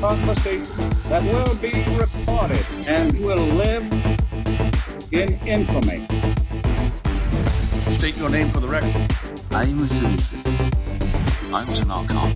[0.00, 3.84] conversation that will be recorded and will live
[5.12, 6.06] in infamy.
[7.98, 8.94] State your name for the record.
[9.50, 10.34] I'm Smith.
[11.52, 12.32] I'm Jamal Khan.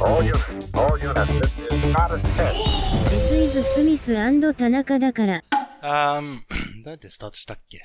[0.00, 2.58] All units, all units, this is not a test.
[3.10, 4.14] This is スミス
[4.54, 5.44] 田中だから。
[5.82, 6.40] あー
[6.84, 7.80] どうやってスタートしたっけ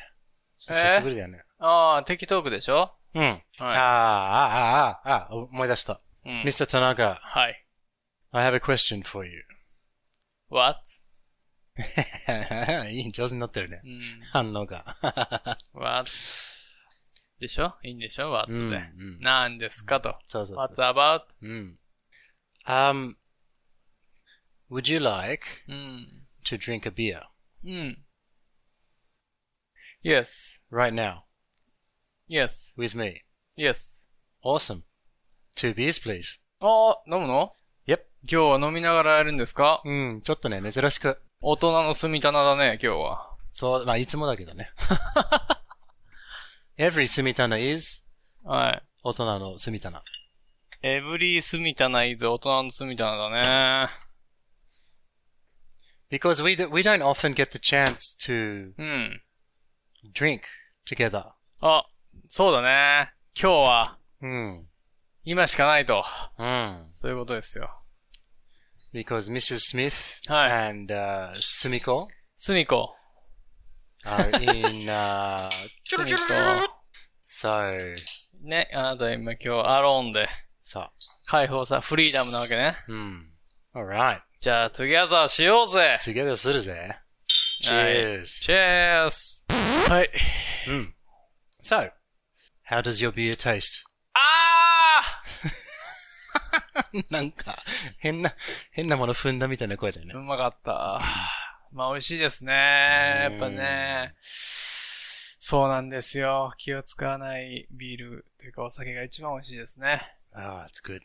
[0.55, 1.43] 久しぶりだよね。
[1.59, 3.21] ああ、敵トークでしょうん。
[3.23, 5.99] あーあー、あーあー、あー思い出した。
[6.25, 6.41] うん。
[6.43, 6.65] Mr.
[6.65, 7.62] Tanaka, はい。
[8.32, 9.42] I have a question for you.
[10.50, 10.78] What?
[12.90, 13.88] いい、上手になってるねう。
[13.88, 14.00] ん。
[14.32, 14.84] 反応が。
[15.72, 16.10] What?
[17.38, 18.58] でしょいいんでしょ ?What で。
[18.60, 20.16] うんうん何ですかと。
[20.28, 20.86] そうそう What そう。
[20.86, 21.22] about?
[21.42, 21.78] うん。
[22.66, 23.14] Um,
[24.70, 26.26] would you like うん。
[26.44, 27.22] to drink a beer
[27.64, 28.04] うん。
[30.04, 30.62] Yes.
[30.70, 31.22] right now
[32.28, 32.76] Yes.
[32.78, 33.22] with me?
[33.56, 34.10] Yes.
[34.44, 34.82] Awesome.
[35.56, 36.40] Two beers, please.
[36.60, 37.52] ああ、飲むの Yep.
[38.29, 39.81] 今日は飲みながらやるんですか？
[39.83, 41.21] うん、ちょっとね、珍しく。
[41.41, 43.29] 大人の住み棚だね、今日は。
[43.51, 44.69] そう、まあ、いつもだけどね。
[46.79, 48.09] Every 住み棚 is
[48.45, 48.83] はい。
[49.03, 50.01] 大人の住み棚。
[50.81, 53.89] エブリー住み棚イズ大人の住み棚だね。
[56.09, 59.21] Because we, do, we don't often get the chance to うん。
[60.13, 60.41] drink
[60.87, 61.25] together.
[61.59, 61.85] あ、
[62.27, 63.11] そうだね。
[63.39, 64.67] 今日は、うん。
[65.25, 66.03] 今しかないと。
[66.37, 66.87] うん。
[66.89, 67.82] そういうことですよ。
[68.93, 69.59] Because Mrs.
[69.73, 72.95] Smith はい and uh, Sumiko すみこ。
[74.05, 75.49] are in, uh,
[75.83, 76.83] すみこ。
[77.23, 77.95] so,
[78.43, 80.27] ね、あなた今今日 alone で
[80.63, 80.87] so,
[81.25, 82.75] 解放さ、 freedom なわけね。
[82.87, 83.21] hmm.
[83.73, 84.21] Alright.
[84.39, 86.73] じゃあ、 together しようぜ Together するぜ。
[87.65, 88.25] はい Cheers.
[88.25, 89.47] チェース
[89.89, 90.09] はい。
[91.63, 91.91] So,
[92.69, 93.83] how does your beer taste?
[94.13, 95.01] あ
[97.09, 97.57] なんか、
[97.97, 98.33] 変な、
[98.71, 100.23] 変なもの踏んだみたいな声だよねーう。
[100.23, 101.01] まかった。
[101.71, 102.53] まあ、美味しいですね。
[102.53, 104.15] やっぱね。
[104.21, 106.53] そうなんですよ。
[106.57, 110.01] 気を使わないビールというかお酒が一番美味しいですね。
[110.33, 111.01] Ah, it's good.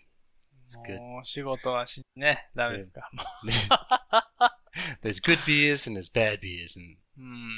[0.65, 1.01] It's good.
[1.01, 3.11] もう仕事はし、ね、ダメですか。
[3.13, 3.23] も
[5.03, 6.97] There's good beers and there's bad beers, and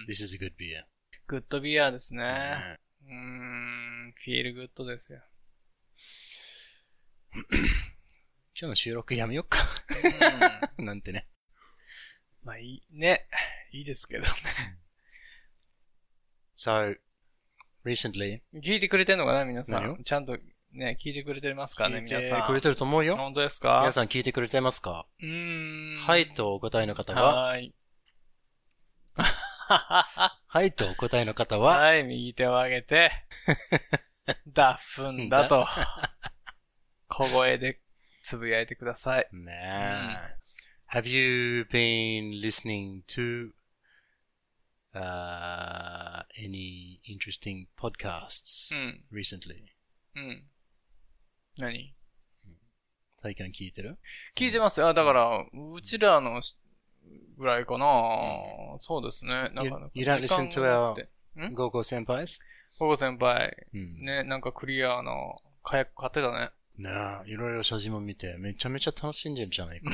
[0.08, 0.84] this is a good beer.
[1.26, 2.56] グッドビアですね。
[3.02, 4.14] うーん。
[4.16, 5.20] フィールグッドですよ。
[8.60, 9.58] 今日の収録やめよっか。
[10.76, 11.26] なんてね。
[12.44, 13.26] まあいい、ね。
[13.72, 14.28] いいですけどね。
[16.54, 16.98] So,
[17.86, 19.96] recently, 聞いてくれてんのかな皆さ何を？
[19.96, 20.04] ん。
[20.04, 20.36] ちゃんと
[20.72, 22.40] ね、聞いてくれてますかね聞い皆さん。
[22.42, 23.16] てくれてると思うよ。
[23.16, 23.78] 本当ですか？
[23.80, 25.06] 皆さん聞いてくれてますか？
[25.20, 25.98] うーん。
[25.98, 27.74] はいとお答えの方は、はーい。
[29.66, 33.10] はいとお答えの方は、はい、右手を上げて、
[34.48, 35.66] ダフンだと、
[37.08, 37.80] 小声で
[38.30, 39.28] つぶやいてください。
[39.32, 39.50] ね
[40.92, 40.96] え。
[40.96, 43.50] Have you been listening to
[44.94, 49.64] uh, any interesting podcasts うん、recently?
[50.14, 50.44] うん。
[51.58, 51.92] 何？
[53.20, 53.98] 最近聞いてる？
[54.36, 54.86] 聞いてますよ。
[54.86, 56.56] あだから、うちらのし
[57.36, 57.84] ぐらいかな、
[58.78, 59.50] そうですね。
[59.54, 62.26] なんか You- you don't listen to our- んゴーゴー先輩
[62.78, 64.04] ゴゴ先輩、うん。
[64.04, 66.50] ね、なんかクリアの火薬買ってたね。
[66.80, 66.90] ね
[67.26, 69.90] え、いろいろ写真も見て、めちゃめちゃ楽しんでるんじゃないか。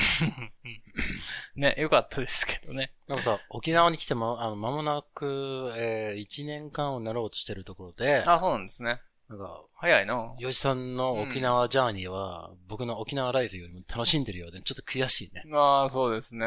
[1.56, 2.94] ね、よかったですけどね。
[3.08, 9.00] なんかさ、沖縄に来ても、あの、間もなく、えー、1年間をなろうとしてるところで、あ、そうなんですね。
[9.28, 10.36] なんか、早いな。
[10.38, 15.42] ヨシさんの沖縄ジャーニーは、僕の沖縄ライフよりも楽しんでるようで、ちょっと悔しいね。
[15.52, 16.46] ああ、そうですね。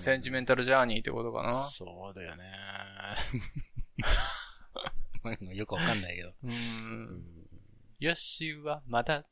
[0.00, 1.62] センチメンタルジャーニーってことかな。
[1.62, 2.44] そうだよね。
[5.54, 6.30] よくわかんないけど。
[6.42, 7.46] うーん。
[8.00, 9.24] よしはまだ、うん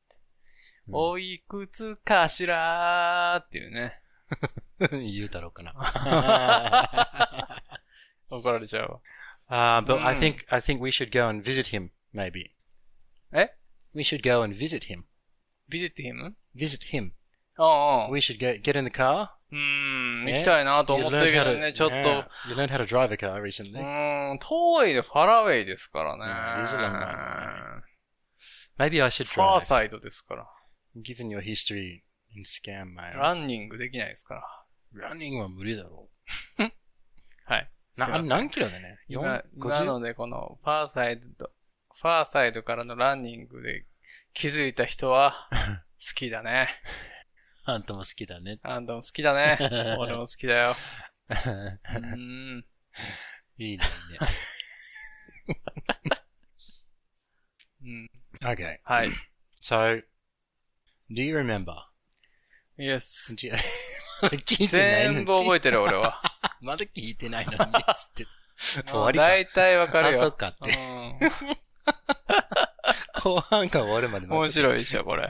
[0.91, 3.93] おいくつかしらーっていうね。
[4.91, 5.73] 言うだろうかな。
[8.31, 9.01] 怒られちゃう
[9.51, 12.51] Uh, but I うん think, I think we should go and visit him, maybe.
[13.31, 13.43] わ。
[13.43, 13.55] え
[13.95, 15.05] We should go and visit him.
[15.69, 17.11] ビジットヒム Visit him.
[17.59, 18.09] ああ。
[18.09, 19.29] う We should get, get in the car.
[19.53, 21.95] ーん、ね行きたいなと思ってるけどね、ちょっと、
[22.49, 23.75] You learned how to drive a car う recently.
[23.79, 26.25] ーん、遠いでファラウェイですからね。
[26.25, 27.07] うんニュージーランドだ
[27.77, 27.83] ね
[28.79, 29.61] Maybe I should ファー drive.
[29.61, 30.47] サイドですから。
[30.97, 32.03] Given your history
[32.35, 33.19] in scam mail.
[33.19, 34.43] ランニングできないですから。
[34.93, 36.09] ランニングは無理だろ
[37.47, 37.71] はい。
[37.97, 38.01] う。
[38.01, 38.99] な、すいません何キロだね？
[39.09, 41.53] 今、4今のでこのファーサイドと、
[41.97, 43.87] ファーサイドからのランニングで
[44.33, 45.49] 気づいた人は
[45.99, 46.69] 好きだね。
[47.65, 48.59] あんたも好きだね。
[48.63, 49.59] あんたも好きだね。
[49.99, 50.77] 俺も好きだよ。
[51.31, 52.67] うーん。
[53.57, 54.19] いいね、いいね。
[57.83, 58.11] うん。
[58.41, 58.81] Okay.
[58.83, 59.09] はい。
[59.63, 60.03] So,
[61.11, 61.75] do you remember?
[62.79, 63.35] Yes.
[63.37, 63.53] Do you,
[64.39, 65.15] 聞いてないのに。
[65.17, 66.21] 全部覚えてる俺は。
[66.61, 67.67] まだ聞いてないのに、つっ
[68.15, 68.27] て。
[68.87, 69.25] 終わりか。
[69.25, 70.33] 大体わかるあ、そっよ。
[70.33, 70.71] かって。
[70.71, 70.75] う
[73.23, 74.31] 後半から終わるまでん。
[74.33, 75.29] 面白いでしょ、これ。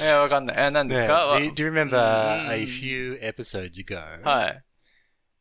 [0.00, 0.66] いや、わかんない。
[0.66, 4.22] え、何ですねか、do, you- do you remember うん a few episodes ago?
[4.22, 4.64] はい。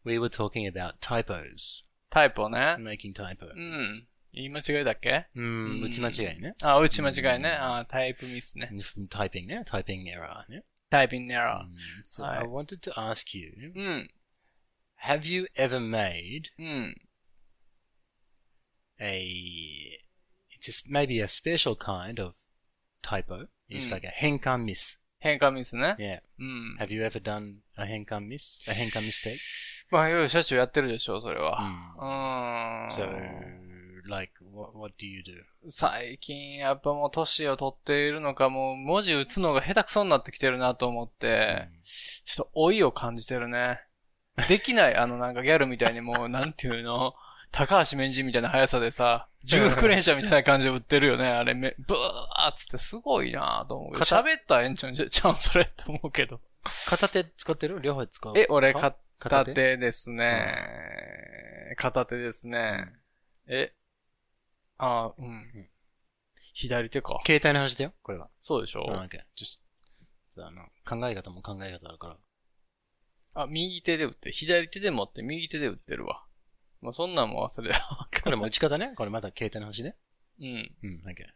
[0.05, 1.85] We were talking about typos.
[2.09, 2.57] タイプをね。
[2.79, 3.51] Making typos.
[3.55, 4.07] うん。
[4.33, 5.81] 言い間違いだっけうん。
[5.81, 6.55] 打ち間違いね。
[6.63, 7.49] あ、打ち間違いね。
[7.49, 8.69] あ、タイプミスね。
[8.73, 9.63] From typing ね。
[9.65, 10.63] typing error ね。
[10.89, 11.65] タイピングエラ
[12.05, 13.53] So はい I wanted to ask you,
[15.05, 16.95] have you ever made うん。
[18.99, 19.97] a,
[20.49, 22.33] it's just maybe a special kind of
[23.01, 23.47] typo?
[23.69, 24.99] It's うん like a 変換 miss.
[25.19, 25.95] 変換ミスね。
[25.97, 26.21] Yeah.
[26.39, 26.77] うん。
[26.77, 28.69] Have you ever done a 変換 miss?
[28.69, 29.37] A 変換 mistake?
[29.91, 31.57] まあ、よいしょっちゅうやってるでしょ、それは。
[31.99, 33.60] う So, ん。
[34.09, 35.33] Like, what, what do you do?
[35.69, 43.81] 最近、やっぱもう年を取っているのか、もう文字打つのが下手くそになってきてるなと思って、ちょっと老いを感じてるね。
[44.47, 47.13] できない、あのなんかギャルみたいにもう、 なんていうの？
[47.53, 51.27] 高橋名人みたいな速さでさ、16連射みたいな感じで打ってるよね。
[51.27, 54.91] あれ、め、ブーっつってすごいなと思う喋ったらええんちゃう？
[54.91, 56.39] んじゃちゃうんそれって思うけど。
[56.87, 58.37] 片手使ってる両方使う？
[58.37, 58.95] え、俺、あ？
[59.19, 61.75] 片手ですね。
[61.77, 62.85] 片手ですね。
[63.47, 63.73] え、
[64.83, 65.69] あ、うん。
[66.53, 67.19] 左手か。
[67.25, 68.29] 携帯の話だよ、これは。
[68.39, 69.19] そうでしょあ OK.
[69.35, 69.59] Just,
[70.43, 72.17] あの、考え方も考え方あるから。
[73.33, 76.25] あ、右手で打って、左手で持って右手で打ってるわ。
[76.81, 78.09] もうそんなんも忘れた。
[78.23, 78.93] これも打ち方ね。
[78.95, 79.95] これまた携帯の話ね。
[80.39, 80.75] うん。
[80.81, 81.27] うん、OK.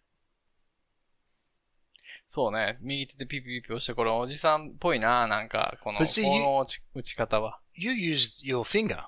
[2.25, 2.77] そうね。
[2.81, 7.61] 右手でピピピピ押して、これおじさんっぽいな、なんか、この、こ But see, you- の打ち打ち方は。
[7.73, 9.07] You use your finger.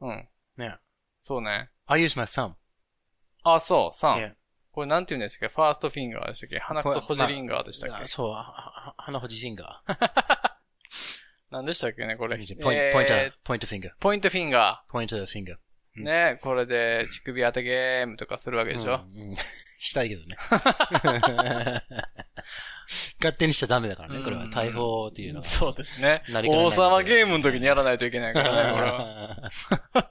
[0.00, 0.28] うん。
[0.56, 0.78] ね。
[1.22, 1.70] そうね。
[1.86, 2.54] I use my thumb.
[3.54, 4.14] あ、そう、3。
[4.16, 4.34] Yeah.
[4.72, 5.54] これなんて言うんでしたっけ？
[5.54, 6.58] ファーストフィンガーでしたっけ？
[6.58, 8.34] 鼻くそホジリンガーでしたっけ、あそう、
[8.98, 9.82] 鼻ほじフィンガ
[11.50, 12.36] 何 でしたっけねこれ。
[12.36, 12.62] ー。
[12.62, 13.92] ポインえーポインター、ポイントフィンガー。
[13.98, 15.56] ポイントフィンガポイントフィンガー。
[15.56, 16.04] ー。
[16.04, 19.36] ね、これで乳首当てゲームとかするわけでしょ、うんうん
[19.78, 20.36] したいけどね。
[23.20, 24.24] 勝手にしちゃダメだからね。
[24.24, 25.44] これは大砲っていうのは。
[25.44, 26.22] そうですね。
[26.48, 28.90] 王様ゲームの時にやらないといけないからね、これ
[30.02, 30.10] は。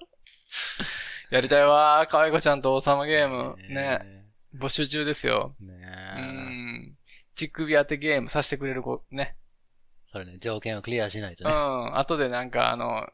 [1.30, 3.56] やりたいわー、かわいこちゃんと王様ゲーム。
[3.70, 4.00] ね。
[4.58, 5.56] 募集中ですよ。
[5.60, 5.74] ね
[6.18, 6.96] うーん。
[7.34, 9.36] 乳首当てゲームさせてくれる子、ね。
[10.06, 11.54] それね、条件をクリアしないとうね。
[11.54, 11.98] ん。
[11.98, 13.08] 後でなんか、あの、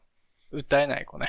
[0.52, 1.28] 訴えない子ね。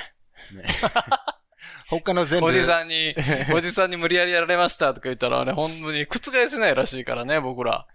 [1.88, 2.46] 他の全部。
[2.46, 3.14] おじさんに、
[3.54, 7.86] おじさんに無理やりやられましたとか言ったら、あれ本当に覆せないらしいからね、僕ら。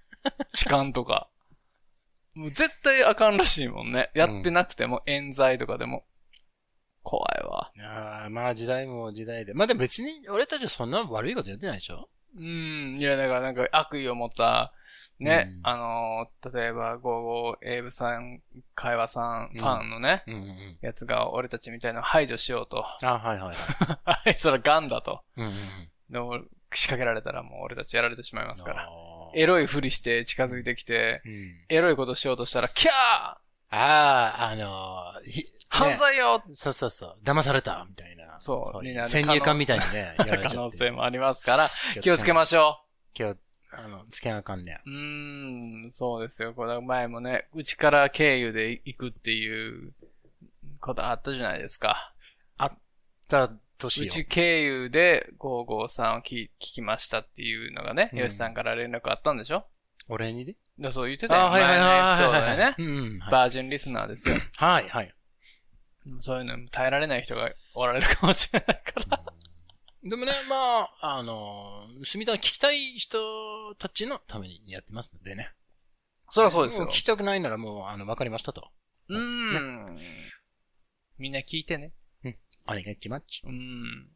[0.53, 1.29] 痴漢とか。
[2.33, 4.11] もう絶対あかんらしいもんね。
[4.13, 6.05] やってなくても、冤罪とかでも。
[7.09, 7.71] 怖いわ。
[7.81, 9.55] ああ、まあ時代も時代で。
[9.55, 12.07] まあでも別に俺たちはそんな悪いことやってないでしょ？
[12.37, 12.97] うん。
[12.99, 14.73] いや、だからなんか悪意を持った、
[15.19, 18.41] ね、うんあのー、例えば、ゴーゴー、エイブさん、
[18.75, 20.77] 会話さん、うんファンのね、うんうんうん。
[20.81, 22.85] やつが俺たちみたいなのを排除しようと。
[23.01, 23.55] あはいはいはい。
[24.05, 25.21] あいつらガンだと。
[25.35, 25.57] うんうんうん。
[26.11, 26.39] でも
[26.71, 28.83] 仕掛けられたらもう俺たちやられてしまいますから。
[28.83, 31.31] あーエロいふりして近づいてきて、うん
[31.69, 32.93] エロいことしようとしたら、キャー
[33.69, 34.67] ああ、あの
[35.69, 37.19] 犯罪よ、ねそうそうそう。
[37.23, 38.37] 騙されたみたいな。
[38.41, 41.67] そういになる先入観みたいにね、やられちゃって可能性もありますから、
[42.01, 42.79] 気をつけましょ
[43.13, 43.35] 気を、
[43.77, 44.79] あの、つけなあかんね。
[44.85, 44.89] う。
[44.89, 46.53] ん、そうですよ。
[46.53, 49.93] これ前もね、うちから経由で行くっていう
[50.79, 52.13] ことあったじゃないですか。
[53.29, 54.09] た年うよ。
[54.09, 59.65] ち経由で553を聞聞きましたっていうのがね、うんよしさんから連絡あったんでしょ？
[60.09, 60.55] 俺にで？
[60.79, 61.41] だそう言ってたよ。
[61.43, 62.75] あはいはいはいはい前のエピソードはいでね。
[62.77, 63.19] うんうん。
[63.19, 64.35] はいバージンリスナーですよ。
[64.57, 65.13] はいはい。
[66.19, 69.23] そういうの耐えられない人がおられるかもしれないから。
[70.01, 75.51] でもね、まあ、あの、住みたい聞きたい人たちのためにやってますのでね。
[76.29, 76.95] そりゃそうですよも聞。
[76.95, 78.71] きたくないならもう、あの、わかりましたと。
[79.09, 79.97] うーん。
[81.17, 81.93] みんな聞いてね。
[82.65, 83.25] お願いします。
[83.43, 84.09] うーん。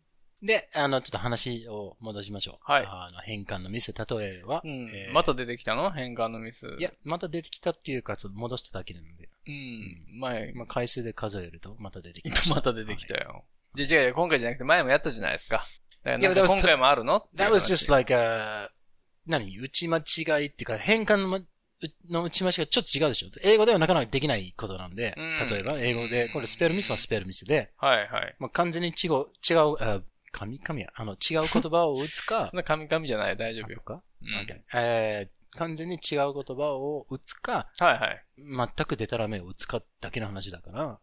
[0.43, 2.71] で、あの、ちょっと話を戻しましょう。
[2.71, 5.89] はいあの、変換のミス、例えば、うんえーまた出てきたの？
[5.89, 6.75] 変換のミス。
[6.79, 10.19] いや、また出てきたっていうか、ちょっと戻しただけなので、うん。
[10.19, 12.35] 前、まあ、回数で数えると、また出てきた。
[12.53, 13.45] また出てきたよ。
[13.73, 15.57] じゃ、違うよ、今回じゃなくて前もやったじゃないですか。
[15.57, 15.67] だか
[16.03, 18.69] らいやなんか that was 今回もあるの？That 話 was just like a,
[19.25, 19.57] 何？
[19.59, 21.39] 打ち間違いっていうか、変換のま
[22.09, 28.35] の打ち間違いちょっと違うでしょ英語ではなかなかできないことなんで、うん例えば英語で、これスペルミスはスペルミスで、はいはい。
[28.39, 33.81] まあ、完全に違う、違う、あ神々や、あの、違う言葉を打つか、 そんな神々じゃない、大丈夫よ。
[33.81, 34.29] か、うん
[34.75, 38.25] えー完全に違う言葉を打つか、はいはい。
[38.37, 40.99] 全くデタラメを打つかだけの話だから、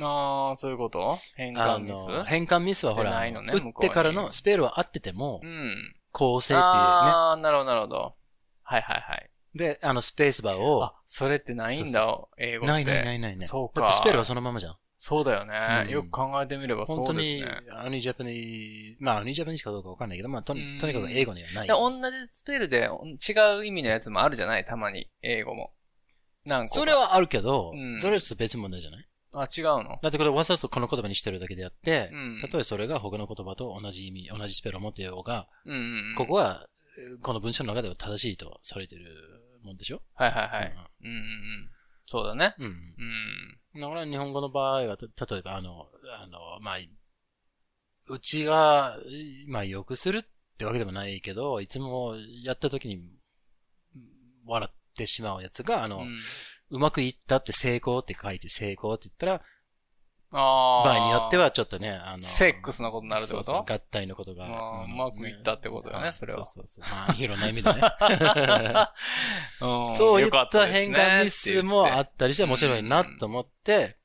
[0.00, 1.16] あー、そういうこと？
[1.36, 2.08] 変あ換ミス？
[2.10, 5.94] の、変換ミスはほら、出ないのね打ってからのスペルは合っててもう、ん。
[6.12, 6.66] 構成っていうね、
[7.12, 8.14] あー、なるほどなるほど。
[8.62, 9.30] はいはいはい。
[9.54, 12.72] で、あの、スペースバーをあ、、それってないんだそうそ、英語って。
[12.72, 13.46] ないないないないね。
[13.46, 14.76] そうかだってスペルはそのままじゃん。
[15.06, 15.84] そうだよね。
[15.86, 21.74] うんよく考えてみればそうです本当にね。、アニジャパニー、まあ、アニジャパニーかどうかわかんないけど、まあ、とうんとにかく英語にはないで。
[21.74, 24.64] 同じスペルで違う意味のやつもあるじゃない？
[24.64, 25.10] たまに。
[25.20, 25.72] 英語も。
[26.46, 26.68] なんか。
[26.68, 29.06] それはあるけどうん、それはちょっと別問題じゃない？
[29.34, 29.98] あ、違うの？
[30.02, 36.14] だってこれわざとこの言葉にしてるだけであって、うんたとえそれが他の言葉と同じ意味、同じスペルを持っていようが、うんうんうん。
[36.16, 36.66] ここは、
[36.98, 39.04] えーこの文章の中では正しいとされてる
[39.64, 40.00] もんでしょ？
[40.14, 40.72] はいはいはい。
[41.02, 41.22] うんうんうん。
[42.06, 42.54] そうだね。
[42.58, 42.66] うん。
[42.66, 42.72] うん。
[43.74, 46.76] だから日本語の場合は、た例えばあの、あの、まあ、
[48.08, 48.98] うちが、
[49.48, 50.24] まあ、よくするっ
[50.58, 53.18] てわけでもないけど、いつもやった時に、うん
[54.46, 56.00] 笑ってしまうやつが、あの、う
[56.70, 59.42] うんまくいったって成功って書いて成功って言ったら、
[60.36, 60.84] ああ。
[60.84, 63.44] 場合によってはちょっっとね、あの、セックスのことになるってこと？
[63.44, 64.46] そう合体のことが。
[64.84, 66.94] うまくいったってことよねそれはそうそうそう。
[66.94, 67.80] まあ、いろんな意味でね。
[69.62, 73.96] うんそういっよかった変ね換ミスもあったりして面白いなと思って、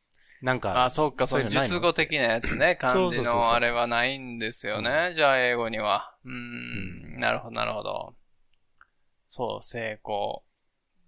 [0.42, 2.78] なんか、あ、そうか、そういう術語的なやつね。
[2.78, 5.12] 漢字のあれはないんですよね。
[5.14, 6.16] じゃあ、英語には。
[6.24, 8.16] うんなるほど、なるほど。
[9.26, 10.44] そう、成功。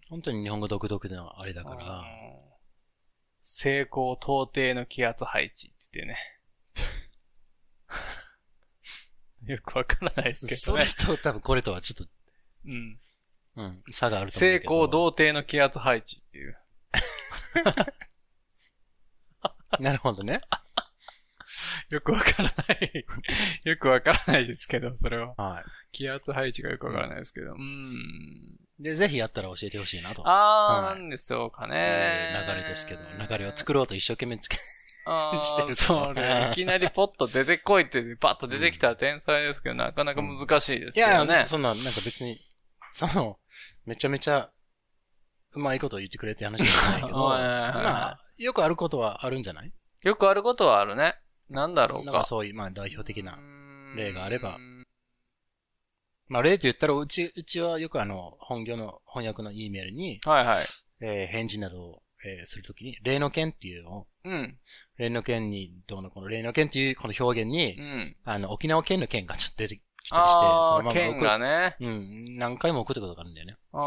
[0.09, 2.50] 本当に日本語独特のあれだから、うん
[3.41, 6.17] 成功到底の気圧配置って言ってね。
[9.51, 11.15] よくわからないですけどねそれ。
[11.17, 12.09] と多分これとはちょっ
[12.65, 12.99] うん。
[13.55, 14.73] と、うん、差があると思う成けど。
[14.75, 16.57] 功童貞の気圧配置っていう。
[19.79, 20.41] なるほどね。
[21.89, 23.05] よくわからない。
[23.63, 25.33] よくわからないですけど、それは。
[25.35, 27.51] は気圧配置がよくわからないですけど。
[27.53, 28.59] うーん。
[28.81, 28.83] い。
[28.83, 30.23] で、ぜひやったら教えてほしいなと。
[30.25, 32.29] あー、はいなんでしょうかいね。
[32.45, 34.57] う流れですけど、流れを作ろうと一生懸命つけ、
[35.07, 41.43] あ してーるそれ、いきなりポッと出てこいって、パッと出てきたら天才ですけど、なかなか難しいですいや、よね。
[41.45, 42.37] そんな、なんか別に、
[42.93, 43.39] その、
[43.85, 44.49] めちゃめちゃ、
[45.53, 49.73] うまいことを言ってくれって話じゃないけど、 まあ、よくあることはあるんじゃない？
[50.03, 51.15] よくあることはあるね。
[51.49, 52.23] なんだろうかなんか。
[52.23, 53.37] そういう、まあ代表的な。
[53.95, 54.70] 例があればうん
[56.31, 60.57] まあ例と言ったら、うち、うちはよくあの、本業の翻訳の E メールに、はいはい。
[61.01, 64.57] えー返事などを、えーするときに、例の件っていうのを、うん。
[64.97, 68.15] 例の件に、どうのこの例の件っていうこの表現に、うん。
[68.23, 71.25] あの、沖縄県の県がちょっと出てきたりして、そのまま剣送る。
[71.25, 71.75] がね。
[71.81, 73.57] うん、何回も送ったことがあるんだよね。
[73.73, 73.77] あ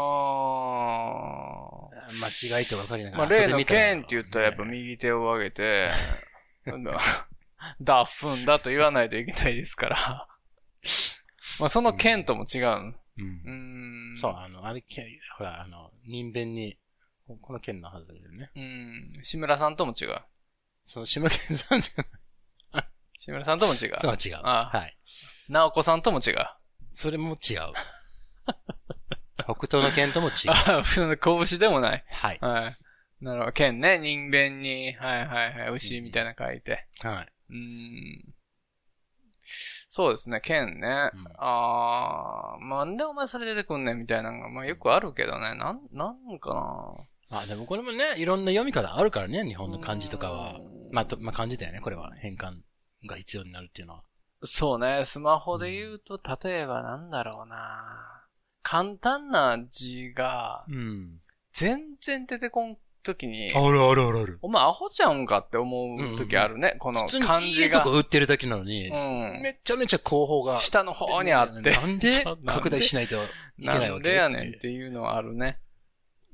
[2.11, 2.53] ー。
[2.53, 3.39] 間違いと分かりながまあ、ら。
[3.39, 5.89] 例の後で見たら剣って言ったらやっぱ右手を上げて、
[7.81, 10.27] ダッフンだと言わないといけないですから。
[11.59, 12.65] まあ、その剣とも違う。
[12.67, 14.17] うんうーん。
[14.17, 15.05] そう、あの、あれ、け
[15.37, 16.77] ほら、あの、人弁に、
[17.27, 18.51] ここの県のはずだよね。
[18.55, 18.59] う
[19.19, 19.23] ん。
[19.23, 20.19] 志村さんとも違う。
[20.83, 22.85] その、島県さんじゃない。
[23.17, 23.79] 志村さんとも違う。
[23.99, 24.39] そうは違う。
[24.43, 24.97] あはい。
[25.49, 26.35] 直子さんとも違う。
[26.91, 27.35] それも違う。
[29.37, 30.51] 北東の県とも違う。
[30.51, 32.05] あ、拳でもない。
[32.09, 32.37] はい。
[32.41, 32.75] はい。
[33.23, 33.51] なるほど。
[33.51, 33.99] 剣ね。
[33.99, 35.69] 人弁に、はいはいはい。
[35.69, 36.87] 牛みたいなの書いて。
[37.01, 37.33] はい。
[37.49, 38.33] うーん。
[39.95, 41.09] そうですね、剣ね。
[41.13, 45.55] うんああ、なんでお前それ出てくんねんみたいなのが、まあよくあるけどね。
[45.55, 46.97] なん、なんか
[47.29, 50.91] なあ、でもこれもね、いろんな読み方あるからね、日本の漢字とかはう。
[50.91, 52.13] んまあ、とまあ漢字だよね、これは。
[52.17, 52.55] 変換
[53.07, 54.03] が必要になるっていうのは。
[54.43, 58.27] そうね、スマホで言うと、例えばなんだろうな
[58.63, 61.21] 簡単な字が、うん。
[61.53, 64.39] 全然出てこん時に、あるあるあるある。
[64.41, 66.75] お前アホちゃうんかって思う時あるね。
[66.79, 67.97] この普通に漢字が家とか。
[67.97, 69.41] 売ってるだけなのに、うん。
[69.41, 70.57] めちゃめちゃ広報が。
[70.57, 71.71] 下の方にあって。
[71.71, 73.15] なんで拡大しないと
[73.57, 73.89] いけないわけ？
[73.89, 75.59] なんでやねんっていうのはあるね。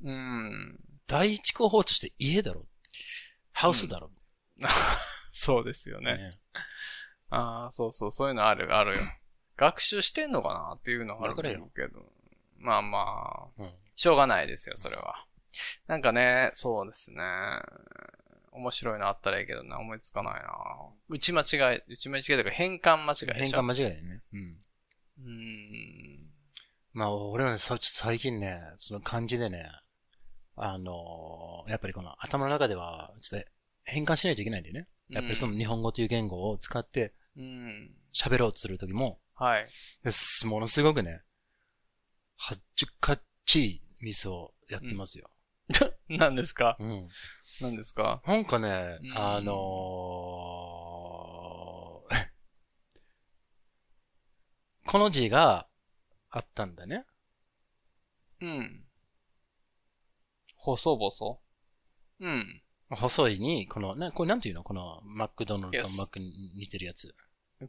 [0.02, 0.80] うん。
[1.06, 2.66] 第一候補として家だろ？
[3.52, 4.10] ハウスだろ？
[5.32, 6.14] そうですよね。
[6.14, 6.38] ね
[7.30, 9.02] ああ、そうそう、そういうのある、あるよ。
[9.56, 11.42] 学習してんのかなっていうのはあるけ
[11.88, 12.12] ど。
[12.58, 12.98] まあま
[13.58, 15.26] あ、うんしょうがないですよ、それは。
[15.86, 17.22] なんかね、そうですね。
[18.52, 20.50] 面白いのあったらいいけどな、思いつかないな。
[21.08, 23.48] 打ち間違い、打ち間違いというか変換間違い。
[23.48, 24.20] 変換間違いだよね。
[24.32, 24.64] うん。
[25.20, 26.32] うーん。
[26.92, 29.70] まあ、俺はね、さ最近ね、その漢字でね、
[30.56, 33.48] あのーやっぱりこの頭の中では、ちょっと
[33.84, 34.88] 変換しないといけないんだよね。
[35.08, 37.94] やっぱりその日本語という言語を使ってうん。
[38.12, 39.66] 喋ろうとするときも、はい。
[40.04, 41.22] ですものすごくね、
[42.36, 45.30] はっちかっちいミスをやってますよ。
[46.08, 46.76] 何ですか？
[46.78, 47.08] うん。
[47.60, 48.22] 何ですか？
[48.26, 52.12] なんかね、うんあのー
[54.86, 55.68] この字が
[56.30, 57.04] あったんだね。
[58.40, 58.84] うん。
[60.56, 61.38] 細々
[62.20, 62.62] うん。
[62.90, 64.62] 細いに、この、な、これなんていうの？
[64.64, 67.14] このマクドナルドマックに似てるやつ。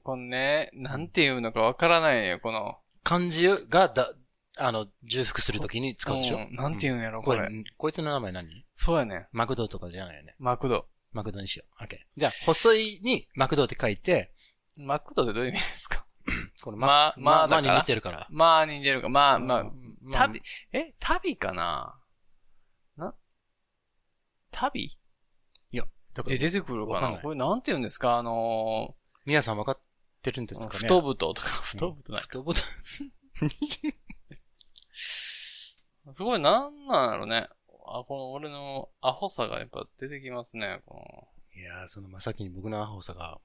[0.03, 2.77] このね、なんていうのかわからないのよ、この。
[3.03, 4.11] 漢字がだ、
[4.57, 6.37] あの、重複するときに使うでしょ？
[6.37, 8.65] うんなんて言うんやろ、これこれ。、こいつの名前何？
[8.73, 9.27] そうやね。
[9.31, 10.35] マクドとかじゃないよね。
[10.39, 10.87] マクド。
[11.11, 11.83] マクドにしよう。
[11.83, 11.97] OK。
[12.15, 14.33] じゃあ、細いにマクドって書いて、
[14.75, 16.05] マクドってどういう意味ですか？
[16.63, 18.27] このまあまあだからまに似てるから。
[18.31, 19.09] まあ、似てるか。
[19.09, 19.63] まあ、まあ、
[20.01, 20.41] まあ旅、
[20.71, 21.99] え、旅かな？
[22.95, 23.15] な、
[24.51, 24.97] 旅？
[26.15, 28.17] だからで出てくるかわかんなこれなんて言うんですか？
[28.19, 28.95] あの
[29.25, 29.81] 皆さん分かっ
[30.21, 30.79] てるんでー、すかね？
[30.81, 32.21] 太太とか、太太ない。
[32.21, 32.61] 太太。
[36.11, 37.47] すごい、なんなんやろね。
[37.85, 41.01] あ、この俺のアホさがやっぱ出てきますね、この。
[41.55, 43.39] いやー、その、まさきに僕のアホさが、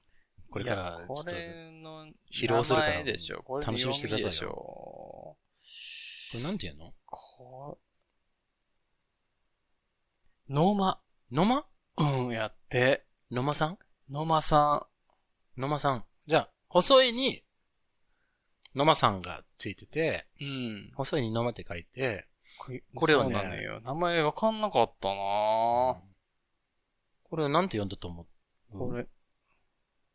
[0.49, 1.31] これかいらや、ちょっと、
[2.31, 3.03] 披露するから
[3.61, 4.49] 楽しみにしてくださいよでしょ。
[4.51, 5.37] こ
[6.33, 6.91] れなんて言うの？
[7.05, 7.79] こ
[10.49, 10.99] ノマ。
[11.31, 11.65] 野間？
[11.97, 13.05] うん、やって。
[13.29, 13.77] 野間さん？
[14.09, 14.87] ノマさ
[15.57, 16.05] 野間さん。
[16.25, 17.43] じゃあ、細いに、
[18.73, 20.43] 野間さんがついてて、ん。
[20.43, 20.91] うん。
[20.95, 22.27] 細いに野間って書いて、
[22.59, 23.81] これこれをねよ。
[23.81, 26.01] 名前わかんなかったなこ
[27.37, 28.27] れをなんて読んだと思
[28.73, 28.77] う？
[28.77, 29.07] これ。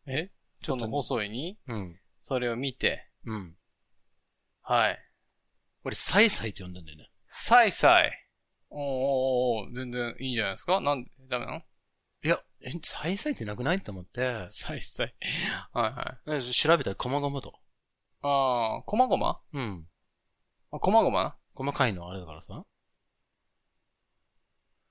[0.06, 0.30] え？
[0.56, 1.98] ちょっとその細いに、うん。
[2.20, 3.56] それを見て、うん。
[4.62, 4.98] はい。
[5.84, 7.10] 俺、サイサイって読んだんだよね。
[7.26, 8.12] サイサイ。
[8.70, 8.80] おー
[9.66, 10.80] おー全然いいんじゃないですか？
[10.80, 11.58] なんで、ダメなの？
[11.58, 15.14] いや、え、サイサイってなくないと思って、サイサイ。
[15.72, 16.38] はいはい。
[16.38, 17.54] え調べたら、こまごまと。
[18.22, 19.40] ああ、こまごま？
[19.52, 19.86] うん。
[20.72, 21.36] あ、こまごま？
[21.54, 22.64] 細かいのあれだからさ。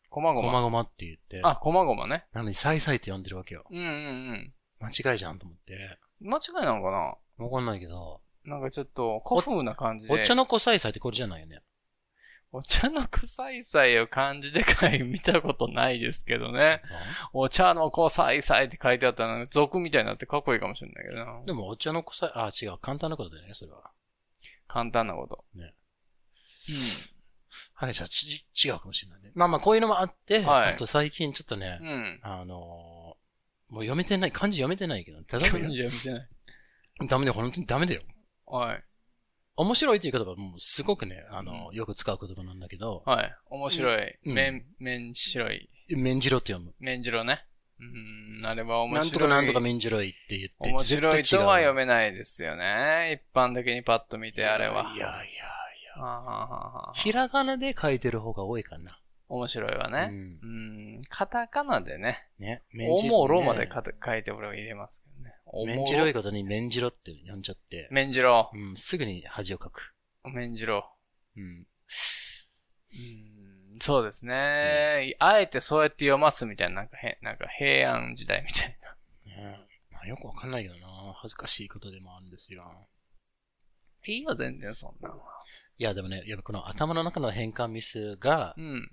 [0.10, 0.48] こまごま。
[0.48, 1.42] こまごまって言って。
[1.44, 2.26] あ、こまごまね。
[2.34, 3.66] なのに、サイサイって呼んでるわけよ。
[3.70, 3.90] うんうんう
[4.34, 4.54] ん。
[4.80, 5.98] 間違いじゃんと思って。
[6.22, 7.46] 間違いなのかな？
[7.46, 10.14] わかんないけど、なんかちょっと古風な感じで。
[10.14, 11.62] お茶の子サイサイってこれじゃないよね。
[12.52, 16.84] お茶の臭いさいを漢字で書い見たことないですけどね。
[17.34, 21.44] お茶の子さいさいって書いてあったの俗みたいになってかっこいいかもしれないけどな。
[21.46, 23.90] でも、お茶の子サイ、あ、違う、簡単なことだよね、それは。
[24.68, 25.44] 簡単なこと。
[25.56, 25.74] ね。
[26.70, 27.14] う
[27.76, 29.32] はい、じゃあ、ち、違うかもしれないね。
[29.36, 31.84] まあまあ、こういうのもあって、はいあと最近ちょっとね、ん。
[31.84, 32.20] うん。
[32.22, 33.24] あのー
[33.74, 36.30] もう読めてない、漢字読めてないけど、例えば漢字ね、は見てない。
[37.10, 38.04] ダメだよ、本当にダメだよ。
[38.46, 38.84] はい。
[39.56, 43.36] 面白いっていう言葉はもうすごくね、あの、よく使う言葉なんだけど、はい。
[43.50, 44.20] 面白い。
[44.26, 45.70] うん面、面白い。
[45.90, 46.76] 面白って読む。
[46.80, 47.46] 面白ね。
[47.80, 49.04] うん、あれば面白い。
[49.04, 53.20] なんとかなんとか面白いって言って、面白いとは読めめないですよね。
[53.20, 54.94] 一般的にパッと見てあれは。
[54.96, 55.53] いやいや
[55.96, 56.06] いや。
[56.06, 59.00] はあはあはあはあひらがなで書いてる方が多いかな。
[59.30, 60.10] 面白いわね。
[60.44, 61.02] うん。
[61.10, 62.28] カタカナでね。
[62.40, 62.64] ね。
[62.90, 65.36] おもろまでねかた書いて俺は入れますけどね。
[65.46, 68.52] おもろ面白いことに面白って呼んじゃって、面白。
[68.54, 69.96] うん、すぐに恥をかく。
[70.24, 70.86] 面白。
[71.36, 71.44] うん。
[71.44, 71.68] うん
[73.82, 75.16] そうですね。
[75.20, 78.78] あえてそうやって読ますみたいな、なんかへなんか平安時代みたい
[79.26, 79.60] ね
[79.92, 81.14] まあ、よくわかんないけどな。
[81.16, 82.64] 恥ずかしいことでもあるんですよ。
[82.64, 82.88] な。
[84.06, 85.26] いいよ、全然そんなのは。
[85.78, 88.92] いや、でもね、やっぱこの頭の中の変換ミスがう、ん。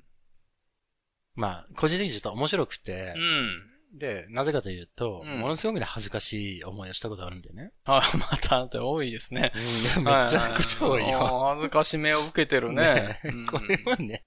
[1.35, 3.99] まあ、個人的にちょっと面白くてう、ん。
[3.99, 7.73] で、なぜかというと、うんものすごくね、恥ずかしい思いをしたことがあるんだよね。
[7.85, 9.53] あ、また多いですね。
[9.99, 11.19] うん、めちゃくちゃ多いよ。
[11.19, 13.21] は恥ずかしめを受けてるね。
[13.25, 14.25] うんこれはね、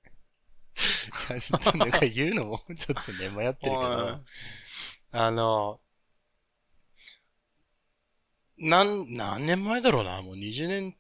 [1.30, 4.22] いやちょっとなんか言うのもちょっとね、迷ってるけどは、
[5.12, 5.80] あの、
[8.58, 10.96] なん、何年前だろうな、もう20年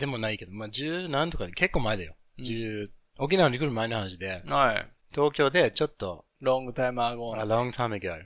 [0.00, 2.16] でもないけど、まあ、10何とかで結構前だよ。
[2.38, 2.86] うん10、
[3.18, 4.92] 沖縄に来る前の話で、はい。
[5.12, 8.16] 東京でちょっと、ロングタイムアゴ a ー long time ago,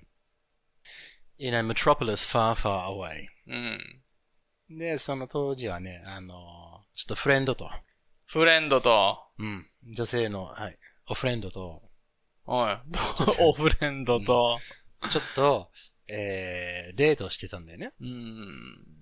[1.38, 3.26] in a metropolis far, far away.
[3.48, 4.78] うん。
[4.78, 6.36] で、その当時はね、あの、
[6.94, 7.68] ちょっとフレンドと、
[8.26, 11.82] フレンドと、うん、女性の、はい、おフレンドと、
[12.46, 13.42] はい。
[13.42, 14.58] オフレンドと、
[15.10, 15.70] ちょっと、
[16.06, 17.92] えー、デートをしてたんだよね。
[18.00, 18.93] うん。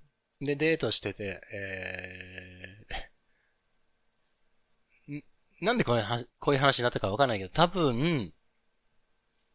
[0.43, 5.25] で、デートしてて、えー、ん
[5.61, 8.33] なんでこれは、こういう話になったかわかんないけど、多分、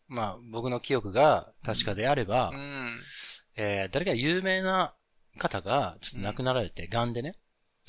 [0.07, 2.87] まあ、僕の記憶が確かであれば、うん。
[3.57, 4.95] えー、誰か有名な
[5.37, 7.33] 方が、ちょっと亡くなられて、癌でね。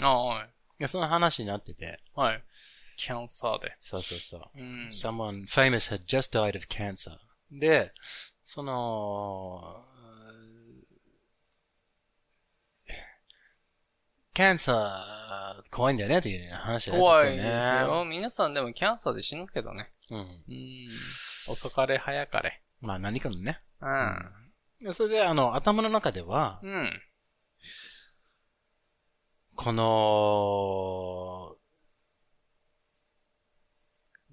[0.03, 0.51] あはい。
[0.79, 2.45] でその話になってて、はい。
[2.97, 3.77] キャンサーで。
[3.79, 4.43] そうそうそう。
[4.57, 4.89] うん。
[4.89, 7.17] someone famous had just died of cancer.
[7.51, 7.93] で、
[8.43, 9.63] その、
[14.38, 17.42] キャンサー怖いんだよねっていう話が出て怖いてね。
[17.42, 18.05] ですよ。
[18.09, 19.90] 皆さんでもキャンサーで死ぬけどね。
[20.12, 20.18] うん。
[20.18, 20.27] うん。
[21.51, 22.62] 遅かれ早かれ。
[22.81, 23.61] まあ何かのね。
[23.81, 24.87] うん。
[24.87, 27.03] でそれで、あの、頭の中では、うん。
[29.57, 31.57] この、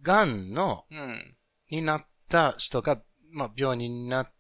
[0.04, 1.36] 癌の、うん。
[1.72, 4.35] になった人が、まあ病人になって、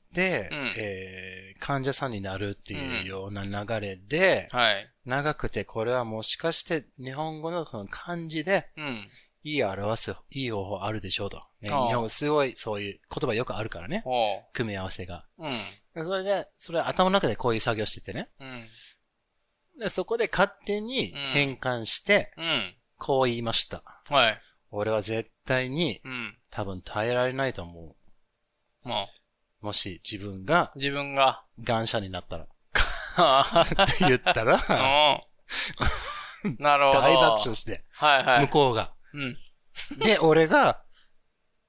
[0.51, 4.91] うんえー患者さんになるっていうような流れで、はい。
[5.06, 9.08] 長くてこれはもしかして日本語のその漢字でうん。
[9.43, 11.38] いい表す、いい方法あるでしょうと。
[11.62, 14.04] ね、日ああ本語すごいそういう言葉よくあるからね。
[14.54, 15.28] 組み合わせが。
[15.38, 16.04] うん。
[16.04, 18.30] それで、それ頭の中でこういう作業しててね。
[18.39, 18.63] うん。
[19.80, 22.75] でそこで勝手に変換して、うん。
[22.97, 23.84] こう言いました。
[24.10, 24.41] はい。
[24.71, 26.38] 俺は絶対にうん。
[26.49, 27.95] 多分耐えられないと思も
[28.86, 29.25] う。
[29.65, 32.47] もし自分がう、自分が、感謝になったら。
[33.15, 34.54] は って言ったら、
[36.43, 36.58] うん。
[36.60, 37.01] なるほど。
[37.01, 38.41] 大爆笑して、はいはい。
[38.41, 38.93] 向こうが。
[39.13, 39.38] うん。
[39.97, 40.84] で、俺が、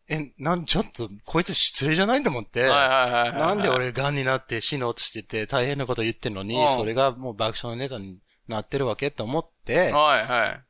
[0.09, 3.41] え、なん、ちょっと、こいつ失礼じゃないと思って、はいはいはいはい。
[3.41, 10.61] なんで俺癌になって死のうとしてて大変なこと言ってんのに、うんそれがもう爆笑のネタになってるわけと思って、はいは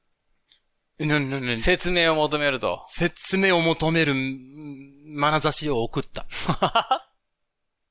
[1.01, 1.59] な、な、い。
[1.59, 2.81] 説明を求めると。
[2.85, 6.27] 説明を求めるん眼差しを送った。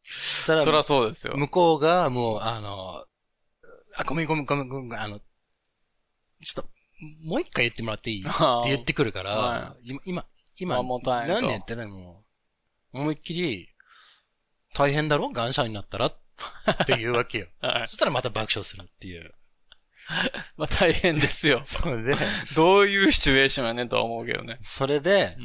[0.05, 1.33] そりゃら、そうですよ。
[1.35, 3.03] 向こうがもう、あの、
[3.95, 5.25] あ、ごめんごめんごめんごめん、あの、ちょ
[6.61, 6.69] っと、
[7.25, 8.21] もう一回言ってもらっていい？
[8.21, 10.25] って言ってくるから、は今、今、
[10.57, 10.81] 今、
[11.27, 12.23] 何年ってね、も
[12.93, 13.69] う、思いっきり、
[14.73, 15.31] 大変だろ？
[15.31, 16.07] 感謝になったら？
[16.07, 16.13] っ
[16.85, 17.47] て言うわけよ。
[17.61, 17.87] はい。
[17.87, 19.33] そしたらまた爆笑するっていう。
[20.57, 21.61] まあ大変ですよ。
[21.65, 22.15] それで、
[22.55, 24.57] どういうシチュエーションやねんとは思うけどね。
[24.61, 25.35] それで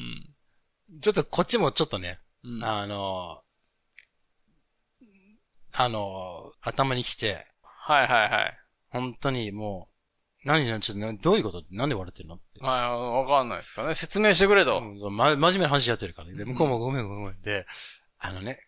[0.90, 1.00] う、ん。
[1.00, 2.64] ちょっとこっちもちょっとね、うん。
[2.64, 3.42] あの、
[5.72, 8.58] あの、頭に来て、はいはいはい。
[8.88, 9.88] 本当にも
[10.44, 11.62] う、何何ちょっとなどういうこと？
[11.70, 12.36] なんで笑ってるの？
[12.36, 12.60] って。
[12.60, 13.94] はい、わかんないですかね。
[13.94, 14.78] 説明してくれと。
[14.78, 16.34] うんま、真面目な話やってるからね。
[16.34, 17.42] で向こうもごめんごめん。
[17.42, 17.66] で、
[18.18, 18.58] あのね、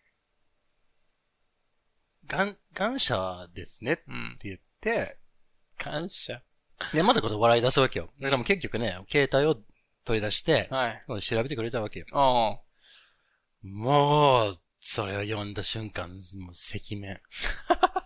[2.27, 4.37] がん、感謝ですねってうん。
[4.43, 5.17] 言って、
[5.77, 6.41] 感謝？
[6.93, 8.07] で、またこと笑い出すわけよ。
[8.19, 9.55] だからもう結局ね、携帯を
[10.05, 11.21] 取り出して、はい。
[11.21, 12.05] 調べてくれたわけよ。
[12.11, 12.59] あ
[13.65, 16.19] もう、それを読んだ瞬間、もう
[16.51, 17.21] 赤面。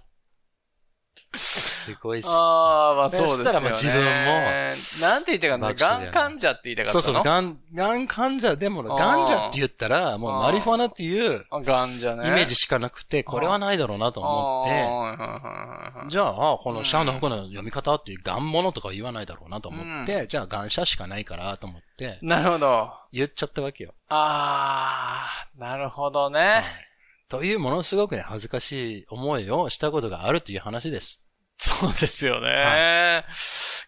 [1.34, 2.28] すごいっす。
[2.30, 3.46] ああ、まあでそうですよね。
[3.46, 5.68] そしたらまあ自分もなんて言ってたかな？
[5.68, 7.02] 爆笑だよねがん患者って言いたかったの？
[7.02, 12.28] そうそうそう、ガン、ガン患者でも、あーガンジャって言ったら、もうマリファナっていうあがんじゃね。
[12.28, 22.90] イメージしかなくて、これはないだろうなと思って、じゃあ、このシャアの服の読み方っていうガンモノとか言わないだろうなと思って、じゃあガンシャしかないからと思って、なるほど。
[23.12, 23.94] 言っちゃったわけよ。
[24.10, 26.64] ああ、なるほどはね。
[26.84, 26.87] い
[27.30, 31.24] というものすごくね、恥ずかしい思いをしたことがあるという話です。
[31.58, 33.26] そうですよね。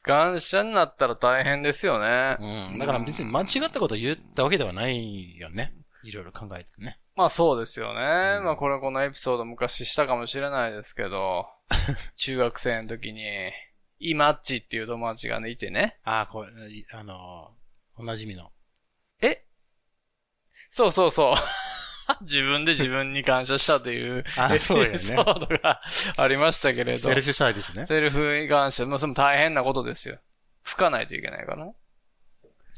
[0.01, 2.37] 感謝になったら大変ですよね。
[2.71, 2.79] うん。
[2.79, 5.73] だから別に間違ったことを言ったわけではないよね。
[6.03, 6.99] いろいろ考えてね。
[7.15, 8.37] まあそうですよね。
[8.39, 11.47] うんまあこれこのエピソード昔したかもしれないですけど、
[12.15, 13.51] 中学生の時に、
[13.99, 15.97] イマッチっていう友達がね、いてね。
[16.03, 18.51] ああ、これ、いあのー、おなじみの。
[19.21, 19.45] え？
[20.69, 21.35] そうそうそう。
[22.21, 25.81] 自分で自分に感謝したというあエピソードが
[26.17, 26.97] ありましたけれど。
[26.97, 27.85] セルフサービスね。
[27.85, 30.19] セルフに関しては、もうそれも大変なことですよ。
[30.63, 31.75] 吹かないといけないからね。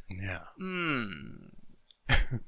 [0.10, 1.54] ねうん。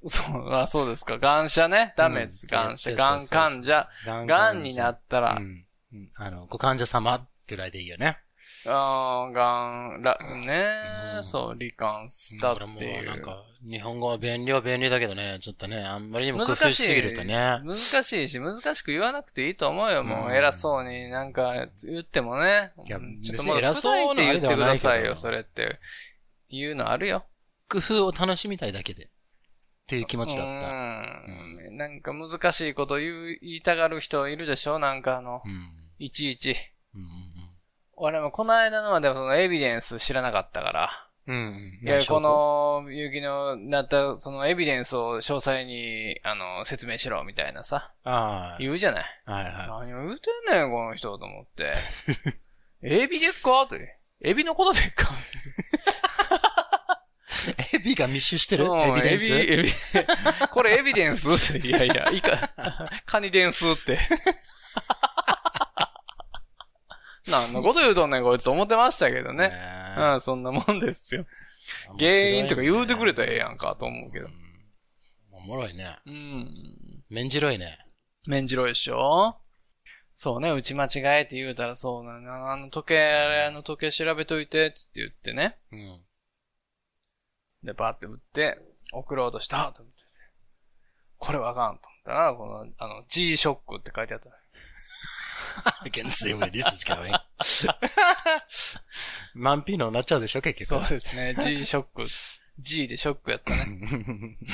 [0.06, 1.20] そう、あ、そうですか。
[1.20, 1.94] 感謝ね。
[1.96, 2.46] ダメです。
[2.46, 2.90] うん感謝。
[2.92, 3.88] そうん患者。
[4.06, 5.66] ががんになったらう、ん。
[5.94, 8.18] うんあの、ご患者様ぐらいでいいよね。
[8.66, 10.84] あーがん、ら、ね
[11.18, 13.06] うんそう、罹患したっていうう。
[13.06, 16.54] なんか、日本語は便利は便利だけどね、ちょっとね、あんまりにも工。
[16.54, 17.36] 夫しすぎるとね。
[17.66, 20.04] 難しいし、難しく言わなくていいと思うよ。
[20.04, 22.72] もううん偉そうになんか言ってもね。
[22.88, 25.80] いやうんちょっともう偉そうな砕いて言ってくださいよ、どそれって。
[26.50, 27.26] 言うのあるよ。
[27.70, 29.06] 工夫を楽しみたいだけで。
[29.06, 30.52] っていう気持ちだった。
[30.52, 31.78] うん。
[31.78, 35.70] なんか難しいこと言う、言いたがる人いるでしょなんかあの、うん。
[36.00, 36.56] いちいち。
[36.96, 37.43] うん
[38.06, 41.08] 俺もこの間のはでもそのエビデンス知らなかったから。
[41.26, 41.44] うんうん。
[41.46, 41.88] うん。
[41.88, 47.94] いや、こ、の、ゆきのなった、そのエビデンスを詳細に、あの、説明しろ、みたいなさ。
[48.04, 49.06] あ言うじゃない。
[49.26, 51.76] あ、はいは何を言うてんねん、この人、と思って。
[52.84, 53.62] エビでっか？
[53.62, 54.00] って。
[54.22, 55.14] エビのことでっか？
[57.74, 58.66] エビが密集してる？
[58.66, 59.32] うんエビデンス？
[59.34, 59.70] エビ、エビ。
[60.52, 61.58] これエビデンス？
[61.58, 62.50] いやいや、いいか、
[63.06, 63.98] カニデンスって。
[67.30, 69.52] 何のこと言うとんねん、こいつ思ってましたけどね。
[69.98, 71.26] うん、そんなもんですよ。
[72.00, 74.28] 原因とか言うてくれたらええやんか、と思うけど。
[75.32, 75.98] おもろいね。
[76.06, 76.50] うん。
[77.10, 77.78] 面白いね。
[78.28, 79.38] 面白いでしょ？
[80.16, 82.52] そうね、打ち間違えって言うたらそうなの。
[82.52, 85.58] あの時計、あの時計調べといて、つって言ってね。
[85.72, 86.06] うん。
[87.64, 88.60] で、バーって打って、
[88.92, 90.10] 送ろうとしたと思ってて。
[91.18, 94.30] これはあかんと思ったら、この、あの、G-SHOCK って書いてあった。
[95.84, 97.12] I can see where this is going.
[99.34, 100.86] マンピーノになっちゃうでしょ、結局。
[100.86, 102.08] そうですね、G-SHOCK。
[102.60, 104.38] G でショックやったね。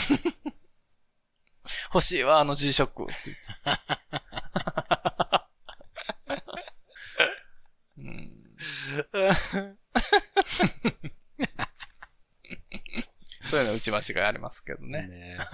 [1.93, 3.43] 欲しいわ、あの G ショックって言って。
[7.97, 8.55] うん、
[13.43, 15.07] そういうの打ち間違いありますけどね。
[15.07, 15.37] ね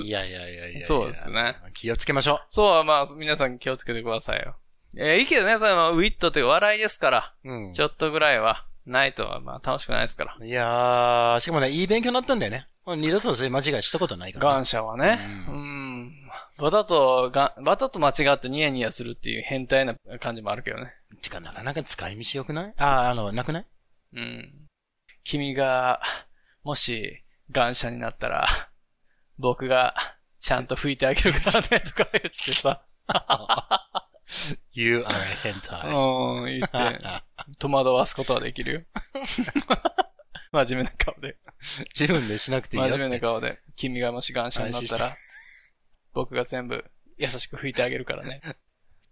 [0.00, 1.56] いやいやいやいやそうですね。
[1.74, 4.56] 気をつけましょそう、まあ、皆さん気をつけてくださいよ。
[4.96, 7.52] えーいいけどね、それはウィットという笑いですから、う。
[7.52, 7.72] うん。
[7.72, 10.36] ちょっとぐらいは、ないとは、まあ、楽しくないですから。
[10.44, 12.68] いやー、しかもね、いい勉強になったんだよね。
[12.86, 15.18] 二度とそういう間違いしたことないから、感謝はね。
[15.48, 16.12] ううん。
[16.58, 20.92] わざと、が、わざと間違ってニヤニヤするっていう変態な感じもあるけどね。
[21.22, 22.74] てか、なかなか使い道良くない？
[22.76, 23.66] あー、あの、なくない？
[24.16, 24.52] うん。
[25.24, 26.02] 君が、
[26.62, 28.46] もし、感謝になったら、
[29.38, 29.94] 僕が、
[30.38, 32.84] ちゃんと拭いてあげるからね、とか言ってさ。
[34.72, 35.90] ?You are a 変態。
[35.90, 37.00] うん、言って、
[37.58, 38.82] 戸惑わすことはできるよ。
[40.52, 41.38] 真面目な顔で。
[41.98, 42.88] 自分でしなくていいよ。
[42.88, 43.60] 真面目な顔で。
[43.76, 45.16] 君がもし感謝になった安ら、
[46.12, 46.84] 僕が全部
[47.18, 48.40] 優しく拭いてあげるからね。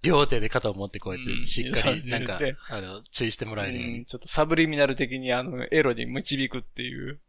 [0.03, 4.05] 両手で肩を持ってこうやっうんて、しっかり、なんかあの、注意してもらえるようにうん、。
[4.05, 7.21] ちょっとサブリミナル的にあの、エロに導くっていう。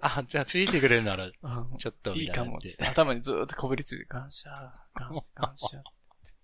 [0.00, 1.32] あ、じゃあ吹いてくれるなら、うん
[1.78, 2.58] ちょっと、いいかも。
[2.80, 4.50] 頭にずーっとこびりついて、感謝、
[4.94, 5.82] 感謝、感謝。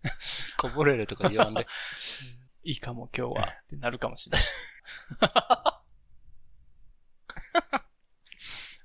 [0.59, 1.67] こぼれるとか言わんで。
[2.65, 4.47] いいかも今日はってなるかもしれない。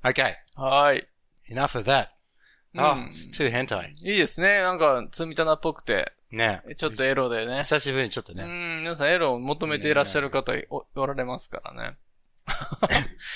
[0.05, 1.07] Okay, はーい。
[1.49, 2.07] enough of that.
[2.73, 3.91] うん Oh, it's too hentai.
[4.05, 4.59] いいですね。
[4.61, 7.59] なんか、積み棚っぽくて、ねちょっとエロでね。
[7.59, 8.43] 久しぶりにちょっとね。
[8.43, 11.97] うん、皆さんエロを求めていらっしゃる方おおられますからね。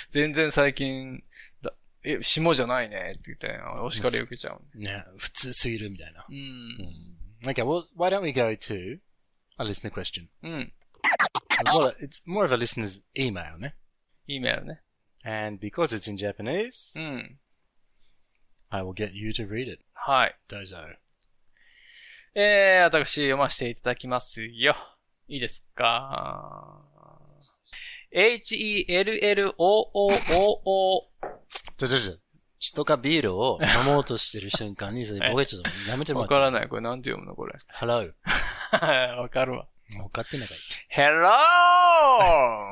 [0.10, 1.24] 全然最近、
[1.62, 4.80] だえ、下じゃないねって言って、お叱り受けちゃう。
[4.80, 6.26] ね普通すぎるみたいな。
[6.30, 7.50] うん。
[7.50, 9.00] Okay, well, why don't we go to
[9.58, 10.28] a listener question?
[10.44, 10.74] うん。
[11.66, 13.76] Well, it's more of a listener's email, ね。
[14.28, 14.82] いいメールね。
[15.24, 17.40] And because it's in Japanese, うん。
[18.70, 19.84] I will get you to read it.
[19.94, 20.36] はい。
[20.48, 20.78] どうぞ。
[22.36, 24.76] えー、私読ませていただきますよ。
[25.28, 26.87] いいですか
[28.12, 29.48] ?H-E-L-L-O-O-O-O
[31.78, 32.14] ちょちょちょ。
[32.60, 36.34] 人がビールを飲もうとしてる瞬間に、それ、僕ちょっとやめてもらって。
[36.34, 36.68] わからない。
[36.68, 38.12] これなんて読むのこれ？Hello.
[39.22, 39.68] わかるわ。
[39.92, 40.58] 分かってんのかい
[40.92, 41.30] Hello!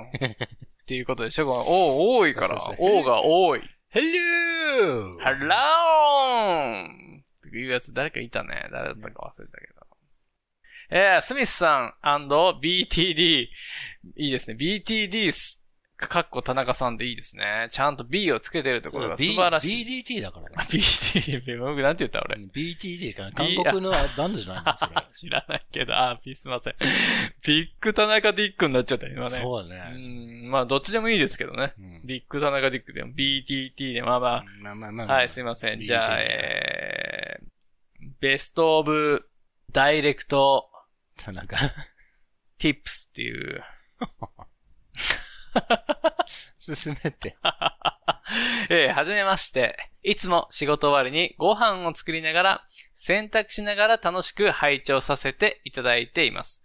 [0.83, 1.45] っていうことでしょ？
[1.45, 2.87] この、お、多いからそうそう。
[2.87, 3.61] そうおが多い。
[3.93, 5.11] Hello!
[5.19, 6.87] Hello!
[6.87, 8.67] っていうやつ誰かいたね。
[8.71, 9.74] 誰だったか忘れたけど。
[10.89, 13.47] えー、スミスさん &BTD。
[13.47, 13.49] い
[14.15, 14.57] いですね。
[14.59, 15.65] BTD す、
[15.97, 17.67] かっこ田中さんでいいですね。
[17.69, 19.85] ちゃんと B をつけてるところが素晴らしい。
[19.85, 20.55] B- BDT だからね。
[20.69, 22.37] BTD、僕なんて言った俺。
[22.53, 24.91] BTD かな韓国のバンドじゃないのそれ。
[25.09, 26.75] 知らないけど、あすいません。
[27.45, 29.29] ビッグ田中ディックになっちゃった、今ね。
[29.29, 30.47] そうね。
[30.47, 31.73] ん、まあ、どっちでもいいですけどね。
[31.79, 35.17] うんビッグ田中ディックでも BTT で、まあまあ、まあまあまあまあ。
[35.17, 35.79] はい、すいません。
[35.79, 37.45] BTT じゃあ、えー、
[38.19, 39.27] ベストオブ
[39.71, 40.69] ダイレクト
[41.23, 41.57] 田中。
[42.59, 43.63] tips っていう、
[46.59, 47.37] 進めて。
[48.69, 49.77] えー、はじめまして。
[50.03, 56.61] いつも仕事終わりにご飯を作りながら、洗濯しながら楽しく拝聴させていただいています。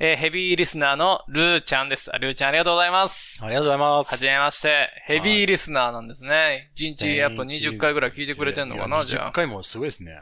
[0.00, 2.10] えー、ヘビーリスナーのルーちゃんです。
[2.14, 3.44] あルーちゃんありがとうございます。
[3.44, 4.10] ありがとうございます。
[4.12, 4.90] はじめまして。
[5.06, 6.70] ヘビーリスナーなんですね。
[6.74, 9.32] 一日やっぱ Thank you 20回ぐらい聞いてくれてんのかな、じゃ10あ。
[9.32, 10.20] 回もすごいですね。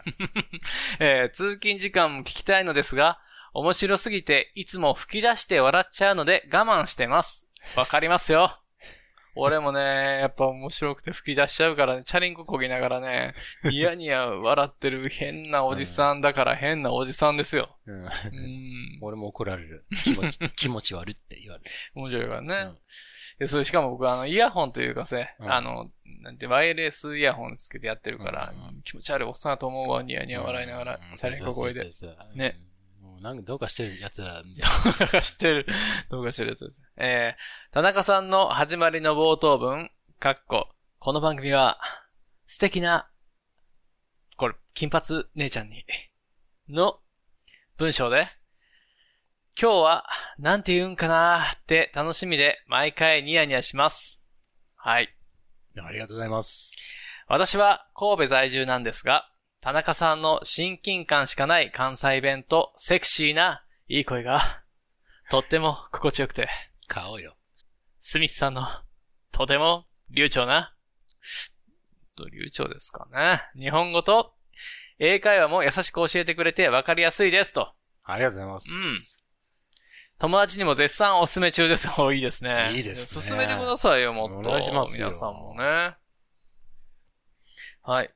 [0.98, 3.18] えー通勤時間も聞きたいのですが、
[3.58, 7.48] 面白すぎていつも吹き出して笑っちゃうので我慢してます。
[7.74, 8.50] わかりますよ。
[9.34, 9.80] 俺もね、
[10.20, 13.32] やっぱ面白くて吹き出しちゃうからね、チャリンコこぎながらね、
[13.64, 17.78] ニヤニヤ笑ってる変なおじさんだから変なおじさんですよ。
[17.86, 18.06] うんうん。
[19.00, 19.86] 俺も怒られる。
[20.04, 21.70] 気持ち、 気持ち悪いって言われる。
[21.94, 22.54] 面白いからね。
[22.56, 22.78] うん
[23.38, 25.90] でそれしかも僕あの、イヤホンというかせ、うんあの、
[26.22, 31.84] なんて、ワイヤレスイヤホンつけてやってるから、うん気持ち悪いおっさんだと思うわ、ニヤニヤ笑いながら、うんチャリンコ声で。
[32.34, 32.54] ね。
[33.16, 34.92] もうなんかどうかしてる奴らみたいな。
[35.06, 35.66] 動画してる、
[36.10, 36.82] 動画してるやつです。
[36.96, 41.80] えー、田中さんの始まりの冒頭文、かっこ、この番組は、
[42.44, 43.08] 素敵な、
[44.36, 45.86] これ、金髪姉ちゃんに、
[46.68, 47.00] の
[47.78, 48.28] 文章で、
[49.58, 54.22] 今日は、なんて言うんかなーって楽しみで毎回ニヤニヤします。
[54.76, 55.16] はい。
[55.82, 56.76] ありがとうございます。
[57.28, 59.30] 私は神戸在住なんですが、
[59.66, 64.40] 田中さんの親近感しかない関西弁とセクシーないい声が、
[65.28, 66.48] とっても心地よくて、
[66.86, 67.34] 顔よ。
[67.98, 68.62] スミスさんの、
[69.32, 70.72] とても流暢な、
[72.14, 73.42] と流暢ですかね。
[73.60, 74.34] 日本語と
[75.00, 77.72] 英会話も優しく教えてくれてわかりやすいですと。
[78.04, 79.24] ありがとうございます。
[80.20, 81.88] 友達にも絶賛おすすめ中です。
[81.98, 82.70] おいいですね。
[82.72, 84.48] いいですね進めてくださいよ、もっと。
[84.48, 85.96] お願いしますよ皆さんもね。
[87.82, 88.14] はい。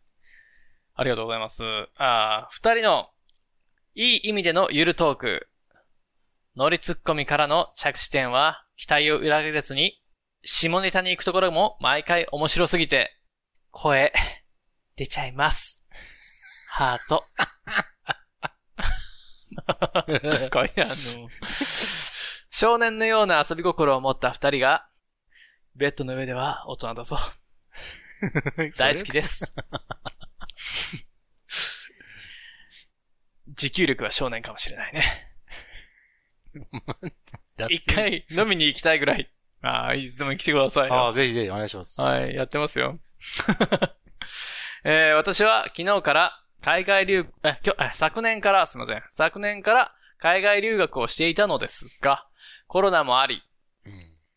[1.01, 1.63] ありがとうございます。
[1.97, 3.09] あー二人の、
[3.95, 5.49] いい意味でのゆるトーク。
[6.55, 9.99] 乗りツッコミからの着地点は、期待を裏切らずに、
[10.43, 13.17] 下ネタに行くところも毎回面白すぎて、
[13.71, 14.13] 声、
[14.97, 15.87] 出ちゃいます。
[16.69, 17.25] ハート。
[20.53, 20.95] これあの、
[22.51, 24.87] 少年のような遊び心を持った二人が、
[25.75, 27.17] ベッドの上では大人だぞ。
[28.77, 29.55] 大好きです。
[33.57, 35.03] 持久力は少年かもしれないね。
[37.57, 39.31] 脱一回飲みに行きたいぐらい。
[39.63, 40.95] ああ、いつでも来てくださいよ。
[40.95, 42.01] ああ、ぜひぜひお願いします。
[42.01, 42.99] はい、やってますよ。
[44.85, 49.03] えー私は昨日から海外留、え、今日、え昨年から、すみません。
[49.09, 52.27] 昨年から海外留学をしていたのですが、
[52.67, 53.43] コロナもあり、
[53.85, 53.93] うん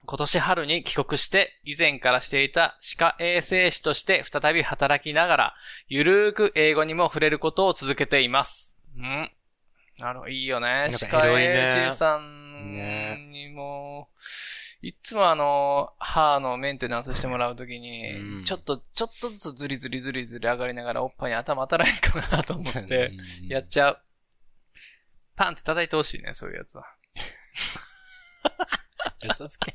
[0.05, 5.55] 今年春に帰国して、以前からしていた歯科衛生士として再び働きながら、
[5.87, 8.77] ゆるーく英語にも触れることを続けています。
[8.97, 9.31] うん。
[9.99, 10.87] なるほど、いいよね。
[10.87, 14.09] んか歯科エロいね衛生士さんにも、
[14.81, 24.01] いっつもあの、歯のメンテナンスしてもらうときに、うんちょっと、ちょっとずつずりずりずりずり上がりながらおっぱいに頭当たらへんかなと思って、うんやっちゃう。
[25.35, 26.85] パンって叩いてほしいね、そういうやつは。
[29.29, 29.73] 嘘つけ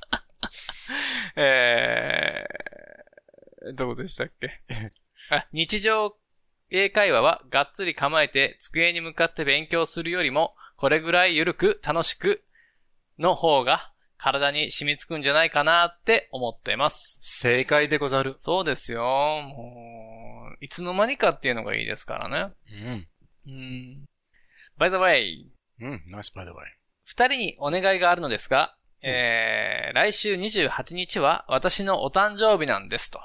[1.37, 4.61] えー、どこでしたっけ？
[5.35, 6.16] あ、日常
[6.70, 12.44] 英会話はがっつり構えて机に向かって勉強するよりも、これぐらいゆるく楽しく
[13.18, 17.20] の方が体に染みつくんじゃないかなって思っています。
[17.22, 18.35] 正解でござる。
[18.37, 19.02] そうですよ。
[19.02, 22.52] もう、いつの間にかっていうのがいいですからね。
[23.46, 23.52] うん。
[23.52, 24.04] うん。
[24.78, 25.46] By the way,
[25.81, 26.02] うん。
[26.12, 26.54] nice by the way.
[27.04, 33.20] 二人にお願いがあるのですが、えー、来週28日は私のお誕生日なんですと。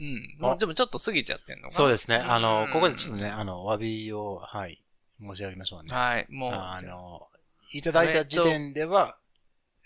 [0.00, 0.36] うん。
[0.40, 2.16] もうあでもちょっと過ぎちゃってんのかなそうですね。
[2.16, 4.78] あのう、んここでちょっとね、あの、お詫びを、はい、
[5.20, 5.94] 申し上げましょうね。
[5.94, 7.28] はい、もう、あの、
[7.72, 9.16] いただいた時点では、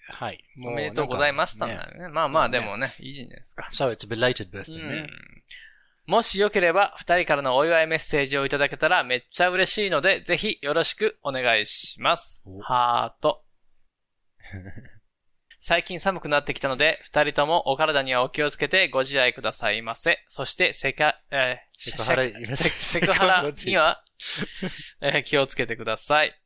[0.06, 0.44] はい。
[0.64, 1.78] おめでとうございましたね。
[1.98, 2.08] ね。
[2.08, 3.68] まあまあ、でもね、いいじゃないですか。
[3.72, 5.08] So it's belated う birthday ねん。
[6.06, 12.60] もしよければ、二人からのお祝いメッセージをいただけたらめっちゃ嬉しいので、ぜひよろしくお願いしますお。
[12.60, 13.42] ハート。
[15.66, 20.22] 最近寒くなってきたので、二人ともお体にはお気をつけてご自愛くださいませ。
[20.28, 22.24] そして、セカ、えー、セクハラ
[22.54, 24.04] セクハラには、
[25.00, 26.38] えー気をつけてください。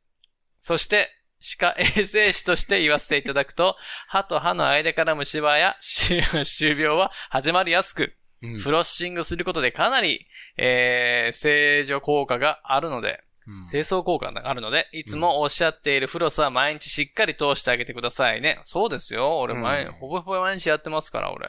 [0.57, 3.75] そして、歯科衛生士として言わせていただくと、
[4.07, 13.28] 歯と歯の間から虫歯や歯周病は始まりやすく、うんフロッシングすることでかなり、えー、正常効果があるので、うん
[13.69, 18.59] 清掃効果があるので、いつもおっしゃっているフロスは毎日しっかり通してあげてくださいね。
[18.63, 19.39] そうですよ。
[19.39, 21.47] 俺毎、うんほぼほぼ毎日やってますから、俺。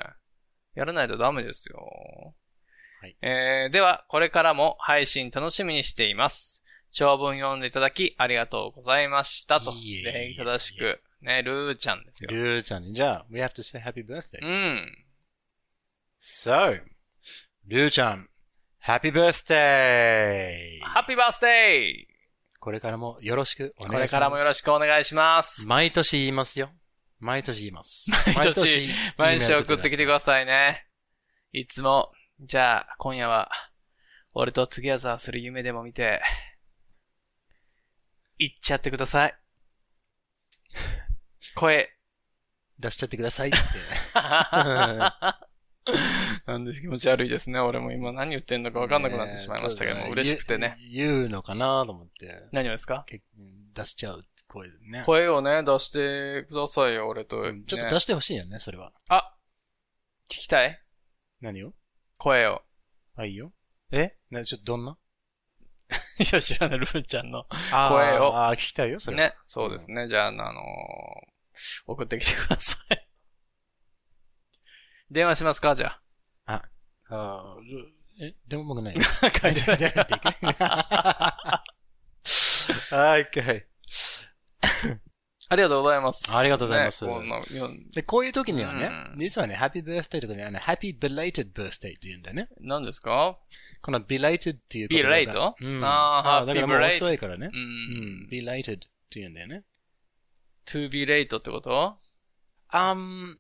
[0.75, 2.35] やらないとダメですよ。
[3.01, 6.63] はいえー、では、これからも配信楽しみにしています。
[6.93, 9.61] 長文読んでいただきありがとうございました。
[9.61, 9.73] と。
[10.05, 11.01] 礼儀正しく。
[11.23, 12.31] ね、ルーちゃんですよ。
[12.31, 14.43] りゅうちゃんに、じゃあ、we have to say happy birthday.
[14.43, 15.07] うん。
[16.19, 16.81] So,
[17.67, 18.29] りゅうちゃん、
[18.83, 20.81] happy birthday!
[20.83, 22.07] happy birthday
[22.59, 23.93] これからもよろしくおー願いします。
[23.93, 25.69] これからもよろしくお願いします。
[25.69, 26.71] 毎年言いますよ。
[27.19, 28.11] 毎年言います。
[28.35, 28.89] 毎年
[29.19, 30.87] 毎日送ってきてくさださいね。
[31.53, 33.51] いつも、じゃあ、今夜は、
[34.33, 36.23] 俺と together する夢でも見て、
[38.39, 39.35] 行っちゃってください。
[41.55, 41.83] 声。
[41.83, 41.87] い。
[42.79, 43.59] 出しちゃってくださいって。
[46.47, 47.59] なんです気持ち悪いですね。
[47.61, 50.77] 俺も今何言ってんのか分かんなくなってしまいましたけども、ね嬉しくてね。。
[50.93, 53.05] 言うのかなと思って、何をですか？
[53.09, 53.25] 結
[53.75, 55.03] 出しちゃう声でね。
[55.07, 57.41] 声をね、出してくださいよ、俺と。
[57.41, 58.93] うんちょっとね出してほしいよね、それは。
[59.09, 59.35] あ
[60.29, 60.81] 聞きたい？
[61.41, 61.73] 何を？
[62.19, 62.63] 声を。
[63.17, 63.53] あ、いいよ。
[63.93, 64.17] え？
[64.31, 64.97] な、ちょっとどんな？
[66.21, 67.47] いや、知らない、ルーちゃんの。
[67.73, 69.17] あー声をあー、聞きたいよ、それ。。
[69.17, 70.07] ね、そうですね。
[70.07, 71.31] じゃあ、あのー
[71.87, 73.10] 送ってきてください。
[75.11, 75.75] 電話しますか？
[75.75, 75.99] じゃ
[76.47, 76.63] あ
[77.13, 77.79] あーじゃ
[78.23, 78.95] え、でも僕ない。
[79.23, 79.31] あ。
[79.33, 79.87] 会社で。
[82.91, 83.65] はい、OK。
[85.53, 86.33] ありがとうございます。
[86.37, 87.21] ありがとうございますねこ
[87.93, 92.49] で、こういう時にはねう、ん実はね、Happy Birthday とかにはね、Happy Belated Birthday って言うんだよね。
[92.61, 93.37] 何ですか？
[93.83, 95.53] この Belated っていう言葉が Belate？
[95.61, 95.85] うん。
[95.85, 97.57] あーだからもう遅いからねう。。
[97.57, 98.29] うんん。
[98.31, 98.89] Belated って
[99.19, 99.65] 言うんだよね。
[100.67, 101.99] to be late ってこと？
[102.69, 103.39] あん、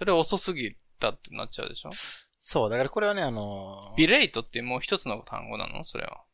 [0.00, 1.90] それ遅すぎたってなっちゃうでしょ？
[2.38, 5.84] そう、だからこれはね、あの be late ってもう一つの単語なの？
[5.84, 6.24] それは。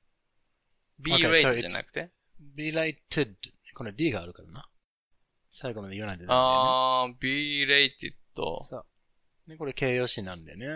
[1.00, 2.12] be Okay, so late it's- じゃなくて
[2.56, 3.34] ？Belated、
[3.74, 4.68] この D があるからな。
[5.50, 8.10] 最後まで言わないとダメだよあー、belated.
[8.10, 8.16] ね。
[8.34, 8.84] そ
[9.48, 9.50] う。
[9.50, 10.66] ね、これ形容詞なんでね。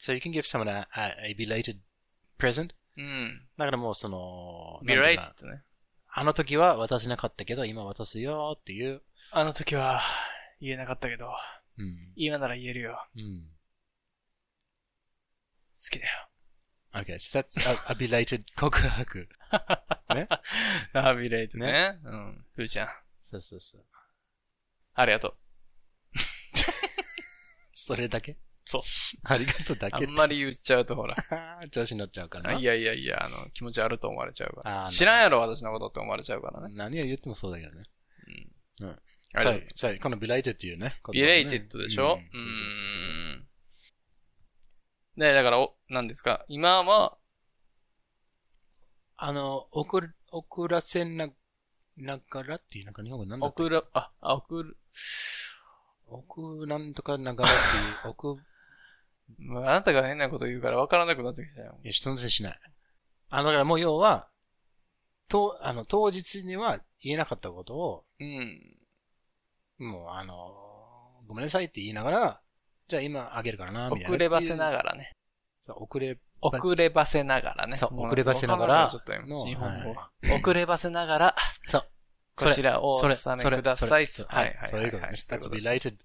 [0.00, 1.76] So you can give someone a, a, a belated
[2.40, 2.70] present.
[2.96, 3.46] うん。
[3.56, 5.62] だからもうその、belated ね。
[6.12, 9.02] あの時は渡せなかったけど、今渡すよっていう。
[9.30, 10.00] あの時は
[10.60, 11.30] 言えなかったけど、
[11.78, 12.12] うん。
[12.16, 13.06] 今なら言えるよ。
[13.16, 13.22] うん。
[15.72, 16.28] 好きだよ。
[16.94, 19.28] Okay, so that's a, a belated 告白。
[20.14, 20.26] ね？
[20.94, 21.98] あ、belated ね。
[22.02, 22.44] うん。
[22.54, 22.88] ふーちゃん。
[23.20, 23.84] そうそうそう。
[24.94, 25.36] ありがとう。
[27.74, 28.38] それだけ？
[28.64, 28.82] そう。
[29.24, 31.14] ありがとうだけあんまり言っちゃうとほら。
[31.70, 32.58] 調子に乗っちゃうからな。
[32.58, 34.88] いやいやいや、あの、気持ち悪いと思われちゃうから。
[34.88, 36.74] 知らんやろ、私のことって思われちゃうからね。
[36.74, 37.82] 何を言ってもそうだけどね。
[38.80, 38.96] あれ
[39.28, 40.94] そう、そう、この belated っていうね。
[41.06, 42.14] 言葉はね belated でしょ？
[42.14, 42.40] うん。
[42.40, 43.46] そうそうそう
[45.18, 46.44] で、だから、お、何ですか？
[46.48, 47.16] 今は、
[49.16, 51.28] あの、遅る、遅らせな、
[51.96, 53.62] ながらっていう、なんか日本語なんだっけ？
[53.62, 54.76] 送る、あ、あ送る、
[56.06, 57.54] 遅なんとかながらっ
[58.04, 58.38] ていう、 遅、
[59.38, 61.80] まああなたが変なこと言うから分からなくなってきたよ。
[61.82, 62.60] いや、人のせいしない。
[63.30, 64.28] あの、だからもう要は、
[65.28, 68.60] と、あの、当日には言えなかったことを、うん。
[69.78, 70.34] もう、あの、
[71.26, 72.40] ごめんなさいって言いながら、
[72.88, 74.08] じゃあ今あげるからな、みたいな。
[74.10, 74.76] 遅ればせなら。
[74.76, 75.12] がらね。
[75.60, 77.76] そう、遅れ、遅ればせながらね。
[77.76, 78.98] そうも遅ればせながら日
[79.28, 80.10] の本語は。
[80.40, 81.36] 遅ればせながら、
[81.68, 81.86] そう。
[82.36, 84.06] こちらをお納めください。
[84.06, 84.68] はいはい。
[84.68, 85.32] そういうことです。
[85.32, 85.96] はい That's a belated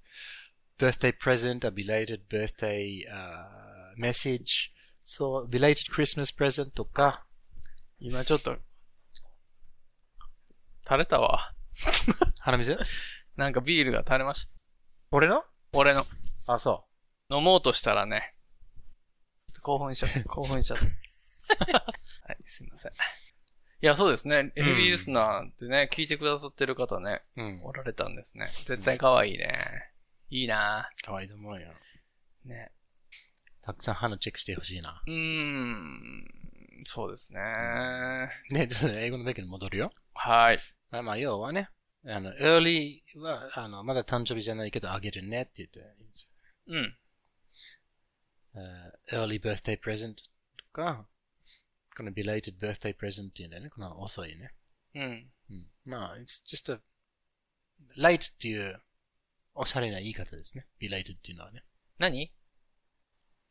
[0.80, 4.72] birthday present, a belated birthday uh, message.
[5.03, 7.26] そう、belated Christmas present とか、
[7.99, 8.57] 今ちょっと、
[10.84, 11.53] 垂れたわ。
[12.39, 12.78] 鼻水？
[13.38, 14.52] なんかビールが垂れました。
[15.12, 15.44] 俺の？
[15.74, 16.04] 俺の。
[16.48, 16.86] あ、そ
[17.30, 18.36] 飲もうとしたらね、
[19.48, 20.24] ちょっと興奮しちゃった。
[20.30, 20.84] 興奮しちゃった。
[22.28, 22.92] はい、すいません。
[22.92, 22.96] い
[23.82, 24.52] や、そうですね。
[24.56, 27.44] ヘビーリスナーってね、聞いてくださってる方ね、う。
[27.44, 27.64] うん。
[27.64, 28.46] おられたんですね。
[28.46, 29.58] 絶対可愛いね。
[30.30, 31.68] いいな可愛いと思うよ。
[32.46, 32.72] ね。
[33.62, 35.02] たくさん歯のチェックしてほしいな。
[35.06, 36.24] うーん、
[36.84, 37.42] そうですね。
[38.52, 39.92] ね、ちょっと英語の勉強に戻るよ。
[40.14, 40.60] はい。
[40.92, 41.70] あまあ、要はね、
[42.06, 46.32] あの、early は、あの、まだ誕生日じゃないけどあげるねって言っていいんです
[46.68, 46.74] よ。
[46.74, 46.97] うん。
[48.56, 50.24] uh, early birthday present と
[50.72, 51.06] か、
[51.95, 53.70] この belated birthday present っていうんだよね。
[53.70, 54.54] この遅いね。
[54.95, 55.32] うん。
[55.49, 55.70] うん。
[55.86, 56.80] まあ、it's just a,
[57.97, 58.82] late っていう
[59.54, 60.66] おしゃれな言い方ですね。
[60.82, 61.64] belated っていうのはね。
[61.99, 62.32] 何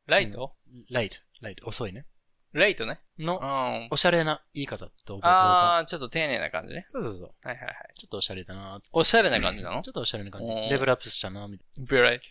[0.06, 0.52] ライト、
[0.90, 2.06] late, late, 遅いね。
[2.52, 3.00] ライトね。
[3.18, 3.88] うのん。
[3.90, 6.86] おしゃれな言い方と覚えてあー、ちょっと丁寧な感じね。
[6.88, 7.30] そうそうそう。
[7.44, 7.74] はいはいはい。
[7.96, 9.82] ちょっとおしゃれだなおしゃれな感じなの？
[9.82, 10.46] ちょっとおしゃれな感じ。
[10.50, 12.26] うんレベルアップしたなみたいビライト。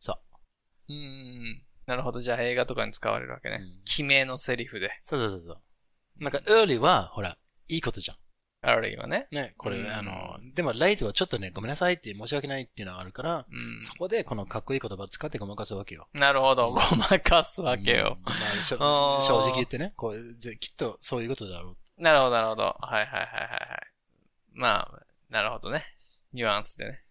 [0.00, 0.18] そ
[0.88, 1.62] うーん。
[1.86, 2.20] なるほど。
[2.20, 3.58] じゃあ映画とかに使われるわけね。
[3.60, 4.88] うん決めのセリフで。
[4.88, 4.94] な。
[5.02, 5.58] そうそうそうそう。
[6.22, 7.36] なんか early は、ほら、
[7.68, 8.16] いいことじゃん。
[8.62, 9.26] あるいはね。
[9.30, 13.80] ね、これ、うんあの、でも late はちょっとね、ごめんなさいって申し訳ないっていうのがあるから、うん。
[13.80, 16.08] そこでこのかっこいい言葉を使ってごまかすわけよ。
[16.12, 16.70] なるほど。
[16.70, 18.24] ごまかすわけようん。
[18.24, 22.62] まあしょあー正直言ってね、こう、ぜきっとそういうことだろなるほど、なるほど。
[22.62, 23.80] はいはいはいはいはい。
[24.52, 25.82] まあ、なるほどね。
[26.34, 27.02] ニュアンスでね。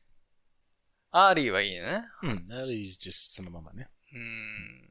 [1.11, 2.03] early はいいね。
[2.21, 2.27] う。
[2.27, 2.47] うん。
[2.51, 3.89] early is just そのままね。
[4.13, 4.89] うーん。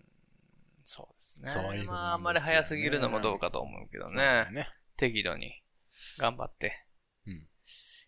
[0.82, 1.48] そうですね。
[1.48, 4.52] そういうことなんですよねまあ、あんまり早すぎるのもどうかと思うけどそうだねよ。
[4.52, 4.68] ね。
[4.96, 5.57] 適度に
[6.18, 6.84] 頑張って、
[7.26, 7.48] うん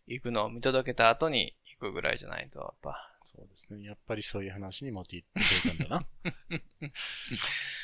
[0.07, 2.97] 行くのを見届けた後に行くぐらいじゃないと、やっぱ。
[3.23, 3.85] そうですね。
[3.85, 5.39] やっぱりそういう話に持っていってく
[5.69, 6.91] れたんだな。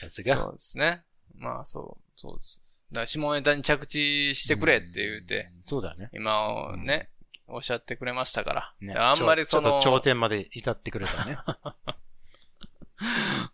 [0.01, 0.35] さすが。
[0.35, 1.05] そうですね。
[1.37, 2.87] まあ、そう、そうです。
[2.91, 5.62] だから、下ネタに着地してくれって言うて、うん。
[5.66, 6.11] そうだね。
[6.14, 7.11] 今をね、
[7.47, 8.74] おっしゃってくれましたから。
[8.81, 11.39] ねあんまりその、ちょちょっと頂点まで至ってくれたね。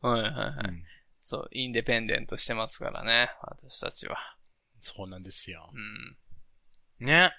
[0.01, 0.69] はいはいはい。
[0.69, 0.85] うん
[1.25, 4.19] そう、インデペンデントしてますからね、私たちは。
[4.81, 5.71] そうなんですよ。
[5.73, 6.17] うん。
[7.02, 7.32] ね。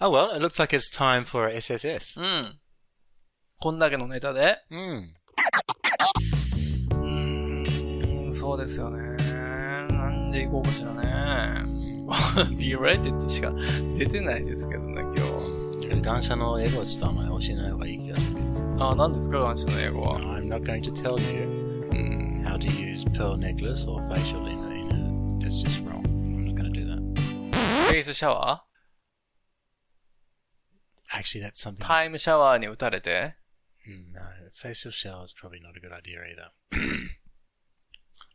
[0.00, 2.20] Oh well, it looks like it's time for SSS.
[2.20, 2.58] うん。
[3.60, 5.06] こんだけのネタでうん。
[6.90, 8.98] うーん、そうですよね。
[9.88, 11.64] なんで行こうかしらね。
[12.56, 13.52] be rated ってしか
[13.94, 16.02] 出てないですけどね、今日。
[16.02, 18.38] 感謝の英語はちょっとあんまり教えない方がいい気がする。
[18.80, 20.18] あ、何ですか、感謝の英語は。
[20.20, 21.44] I'm not going to tell you
[21.90, 22.44] うん。
[22.44, 26.15] how to use pearl necklace or facial in a, in a that's just wrong.
[27.97, 28.63] ェイスシャワ
[31.13, 31.77] Actually, that's ー something.
[31.85, 33.35] タイムシャワーに打たれて
[33.87, 34.21] Mm, No,
[34.51, 36.49] facial shower is probably not a good idea either.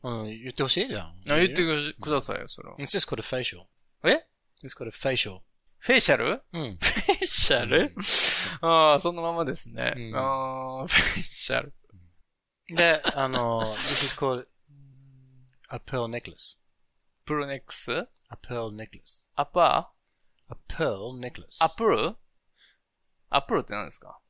[0.04, 1.06] うん、言ってほしいじゃん。
[1.30, 2.76] あ言ってくくださいよ、それを。
[2.76, 3.64] It's just called a facial.
[4.08, 4.26] え
[4.64, 5.40] It's called a facial.
[5.78, 6.62] フェイシャルうん。
[6.62, 7.92] フェイシャル、
[8.62, 9.92] ああ、そのままですね。
[9.96, 11.74] うんああ、フェイシャル。
[12.68, 14.46] で、あの、this is called
[15.70, 16.58] a pearl necklace.
[17.26, 19.28] プルネックス A pearl necklace.
[19.36, 19.92] アッパ
[20.48, 21.58] A pearl necklace.
[21.60, 22.16] ーアップル
[23.28, 24.20] アップルって何ですか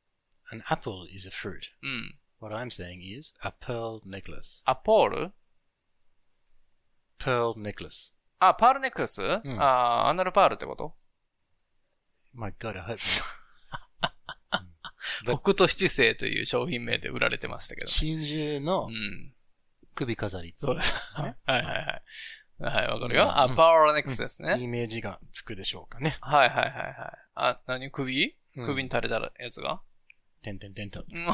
[0.51, 1.61] An apple is a fruit.
[1.81, 2.19] うん。
[2.41, 4.61] What I'm saying is a pearl necklace.
[4.65, 5.31] アポール
[7.17, 8.13] Pearl necklace.
[8.39, 10.95] あ、パールネックレス、んあ、アナルパールってこと
[12.33, 13.23] My God, I hope not.
[15.23, 17.87] 北斗七星という商品名で売られてましたけど。
[17.87, 19.33] 真珠のうん。
[19.95, 20.51] 首飾り。
[20.57, 20.93] そうです。
[21.13, 22.03] はいはいはい。
[22.59, 23.37] はい、わかるうんよ。
[23.39, 24.57] あ、うんパールネックレスですね。
[24.59, 26.15] イメージがつくでしょうかね。
[26.21, 26.93] はいはいはいはい。
[27.35, 28.35] あ、何首？
[28.57, 29.81] うん首に垂れたやつが、
[30.43, 31.03] てんてんてんと。
[31.11, 31.25] うん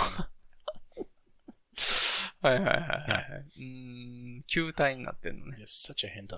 [2.41, 2.82] はいはいはいはい。
[3.57, 5.57] うーん、球体になってんのね。
[5.59, 6.38] Yes, such a hentai.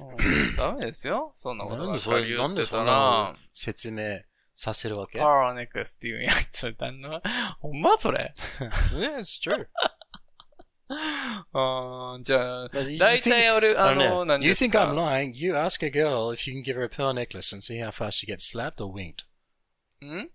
[0.00, 1.32] うんダメですよ。
[1.34, 3.34] そんなことばっかり言ってたら。
[3.52, 4.20] 説明
[4.54, 5.18] させるわけ？
[5.18, 7.22] パワーネックレスっていうやつだな。
[7.60, 8.34] ほんまそれ
[9.00, 9.66] Yeah, it's true.
[11.52, 15.32] あーじゃあ、大体俺、ああの何 You です think か I'm lying?
[15.34, 17.90] You ask a girl if you can give her a pearl necklace and see how
[17.90, 19.24] fast she gets slapped or winked.
[20.04, 20.28] ん？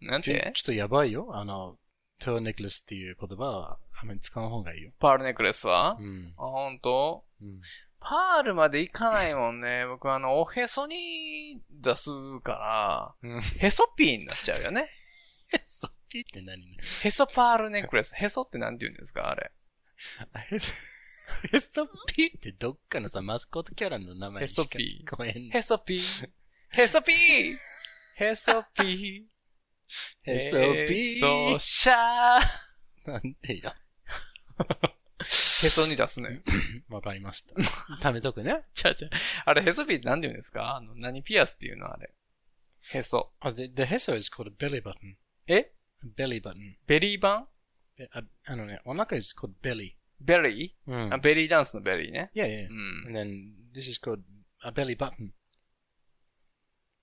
[0.00, 0.52] なんて？
[0.54, 1.28] ちょっとやばいよ。
[1.32, 1.76] あの、
[2.20, 4.90] pearl necklace っていう言葉はあまり使う方がいいよ。
[4.98, 6.34] パールネックレスは、うん。
[6.38, 7.24] あ、ほんと？
[7.42, 7.60] うん。
[8.00, 9.84] パールまでいかないもんね。
[9.90, 12.10] 僕あの、おへそに出す
[12.42, 14.88] から、うんへそピーになっちゃうよね。
[15.64, 16.62] そっちって何？
[17.04, 18.14] へそパールネックレス。
[18.14, 19.28] へそってなんて言うんですか？
[19.30, 19.50] あれ。
[20.50, 20.72] へそ
[21.56, 25.50] へそピーってどっかのさ、マスコットキャラの名前にしか聞こえん。
[25.50, 26.30] へそピー。
[26.70, 29.24] へそピーへそピー。
[30.22, 33.10] へそピーへそシャー。
[33.10, 33.72] なんでよ。
[35.20, 35.24] へ
[35.68, 36.40] そに出すのよ。
[36.88, 37.54] わかりました。
[38.00, 38.64] 貯めとくね。
[38.74, 39.10] ちゃうちゃう。
[39.46, 40.76] あれ、へそピーって何て言うんですか？
[40.76, 41.92] あの、何ピアスっていうの？
[41.92, 42.14] あれ。
[42.94, 43.32] へそ。
[43.40, 44.94] あ、the, the へそ is called a belly button.
[45.48, 45.72] え
[46.16, 46.54] ？Belly button.
[46.86, 47.42] ベリー版？
[47.42, 47.48] べ
[48.12, 49.94] ああのね、お腹 is called belly.
[50.20, 52.30] ベリー、うんあ、ベリーダンスの belly ね。
[52.34, 52.66] Yeah, yeah.
[52.68, 53.16] うん。
[53.16, 53.26] And then
[53.74, 54.20] this is called
[54.64, 55.32] a belly button.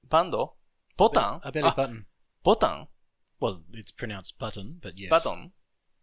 [0.10, 0.56] バンド？
[0.98, 2.04] ボタン？A belly あ button.
[2.44, 2.90] ボタン
[3.42, 5.10] ？Well, it's pronounced button, but yes.
[5.10, 5.54] バトン？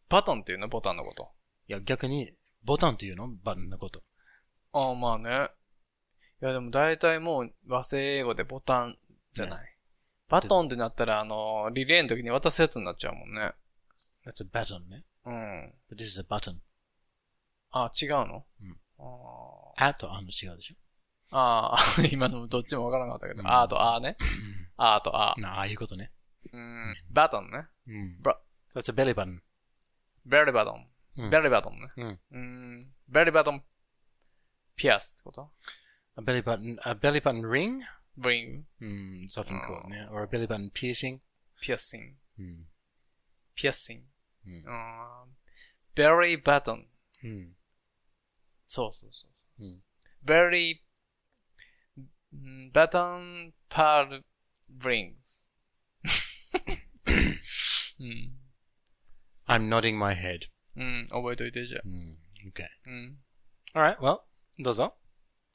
[0.08, 0.68] バトンっていうの？
[0.68, 1.30] ボタンのこと。
[1.68, 2.32] いや、逆に、
[2.64, 3.28] ボタンっていうの？
[3.44, 4.02] バトンのこと。
[4.72, 5.50] ああ、まあね。
[6.42, 8.98] いや、でも大体もう和製英語でボタン
[9.32, 9.76] じゃない。
[10.28, 13.52] バトンってなったら、あの、リレーの時に渡すやつになっちゃうもんね。
[14.25, 15.05] That's a baton ね。
[15.25, 15.73] うん。
[15.89, 16.59] But this is a button.
[17.71, 20.75] あ、違うのうんああとあの違うでしょ。
[20.75, 20.77] ー
[21.31, 24.17] あー、今のどっちもわからなかったけど、うんあーとあーね。
[24.77, 26.11] あーとあなあ、ああいうことね。
[26.53, 26.57] ー。
[26.57, 26.95] うん。
[27.11, 27.67] バトンね。
[27.87, 28.21] うん。
[28.23, 28.39] バ
[28.69, 29.39] So it's a belly button.
[30.25, 30.87] ベリーバトン。
[31.17, 31.79] うんベリーバトンね。
[31.97, 32.19] うん。
[32.31, 32.93] うん。
[33.09, 33.63] ベリーバトン、
[34.75, 35.51] ピアスってこと
[36.19, 37.79] A belly button, a belly button ring?
[38.17, 40.07] ブリング、うん、it's often called ね。
[40.11, 41.19] or a belly button piercing.
[41.61, 42.67] ピアスシング、うん。
[43.55, 44.03] ピアスシング。
[44.46, 44.62] うんうん。
[45.94, 46.86] ベリーバトン。
[47.24, 47.56] うん。
[48.66, 49.64] そうそうそうそう。
[49.64, 49.82] うん。
[50.24, 50.76] very
[52.72, 54.22] button pearl
[54.78, 55.50] rings.
[58.00, 58.38] うん。
[59.46, 60.48] I'm nodding my head.
[60.76, 61.82] うん、覚えといてじゃあ。
[61.84, 62.18] うん。
[62.48, 62.66] Okay.
[62.86, 63.18] うん。
[63.74, 64.20] Alright, well,
[64.58, 64.96] どうぞ。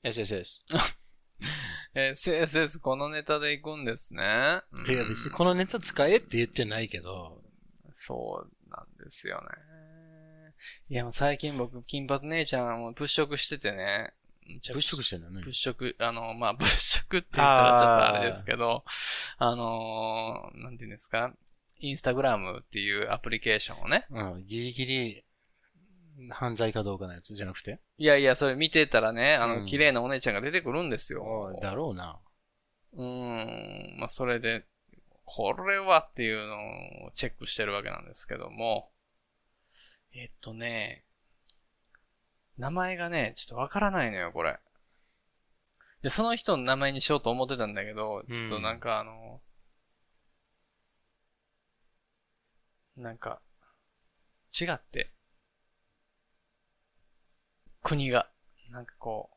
[0.03, 0.63] SSS.
[1.93, 4.61] えー、CSS このネタで行くんですね。
[4.71, 7.43] うんいや、別にこのネタ使えって言ってないけど、
[7.91, 9.47] そうなんですよね。
[10.89, 14.13] いや、もう最近僕、金髪姉ちゃんを物色しててね。
[14.73, 15.41] 物色してんだね。
[15.41, 18.83] 物色、あの、まあ、 物色って言ったらちょっとあれですけど、
[19.37, 21.33] あのーなんていうんですか、
[21.79, 24.05] インスタグラムっていうアプリケーションをね。
[24.09, 25.23] うん、ギリギリ、
[26.31, 27.79] 犯罪かどうかのやつじゃなくて？
[27.97, 31.59] いやいや、それ見てたらね、あの、うん綺麗なお姉ちゃんが出てくるんですよ。
[31.61, 32.19] だろうな。
[32.93, 34.65] うーん、まあ、それで、
[35.29, 36.55] これはっていうの
[37.07, 38.89] をチェックしてるわけなんですけども、
[40.13, 41.03] えっとね、
[42.57, 44.57] 名前がね、ちょっとわからないのよ、これ。
[46.01, 49.41] で、その人の名前にしようと思ってたんだけど、ちょっとなんかあの、
[52.95, 53.41] なんか、
[54.59, 55.11] 違って、
[57.83, 58.29] 国が、
[58.71, 59.29] なんかこ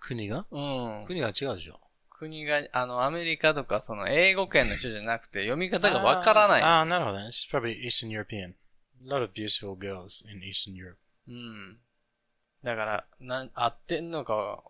[0.00, 0.46] 国が？
[0.50, 1.06] う、うん。
[1.06, 1.78] 国が違うでしょ。
[2.18, 6.62] 国が、あの、アメリカとか、その、英語圏の人じゃなくて、読み方がわからない。
[6.62, 7.26] あーあー、なるほどね。
[7.28, 8.54] She's probably Eastern European.
[9.06, 10.96] A lot of beautiful girls in Eastern Europe.
[11.28, 11.78] うん。
[12.64, 14.62] だから、なん、合ってんのかは、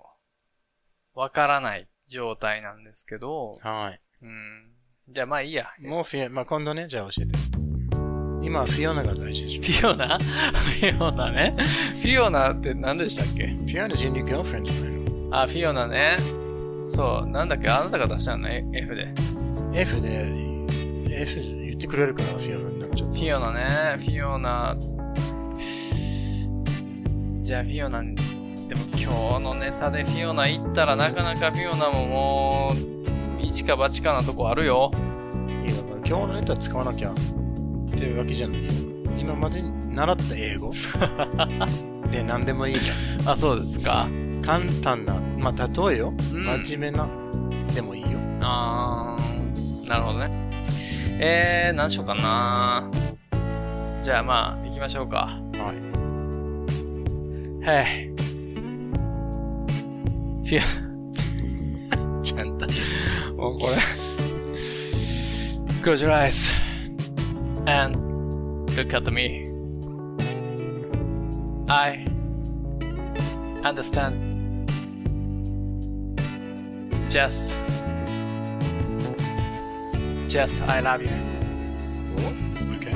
[1.14, 4.00] わからない状態なんですけど、はい。
[4.22, 4.72] うん。
[5.08, 5.68] じゃあまあいいや。
[5.80, 7.32] もうフィオ、まあ、今度ね、じゃあ教えて。
[8.40, 9.62] 今、フィオナが大事でしょ。
[9.62, 10.18] フィオナ？
[10.18, 11.54] フィオナね。
[11.56, 13.46] フィオナって何でしたっけ？
[13.46, 16.18] フィオナ is your new girlfriend じゃないのあ、フィオナね。
[16.94, 17.28] そう。
[17.28, 17.68] なんだっけ？
[17.68, 19.14] あなたが出したのね、F で。
[19.74, 20.26] F で、
[21.10, 23.96] F 言ってくれるから、フィオナになっちゃっフィオナね。
[23.98, 24.76] フィオナ。
[27.40, 28.16] じゃあフィオナに、
[28.68, 32.72] でも今日のネタでフィオナ行ったらなかなかフィオナもも
[33.38, 34.90] う、一か八かなとこあるよ。
[34.92, 34.98] た。
[34.98, 35.72] い
[36.04, 37.14] 今日のネタ使わなきゃっ
[37.98, 38.72] ていうわけじゃないよ。
[39.18, 40.70] 今まで習った英語
[42.10, 42.90] で何でもいいじ
[43.26, 44.08] あ、そうですか。
[44.48, 46.08] 簡単な、まあ、例えよ。
[46.08, 47.06] うん真面目な、
[47.74, 48.18] でもいいよ。
[48.40, 50.30] あー、なるほどね。
[51.20, 52.90] えー、何しようかな。
[54.02, 55.38] じゃあまあ、行きましょうか。
[55.52, 55.74] は
[57.62, 57.66] い。
[57.66, 58.08] はい。
[60.46, 60.62] フィ
[62.22, 62.64] ちゃんと。
[62.64, 63.74] ア、もうこれ。
[65.82, 66.54] Close your eyes
[67.66, 67.98] and
[68.72, 69.44] look at me.
[71.68, 72.06] I
[73.62, 74.27] understand.
[77.10, 77.56] Just,
[80.28, 81.08] just I love you.
[82.76, 82.94] Okay.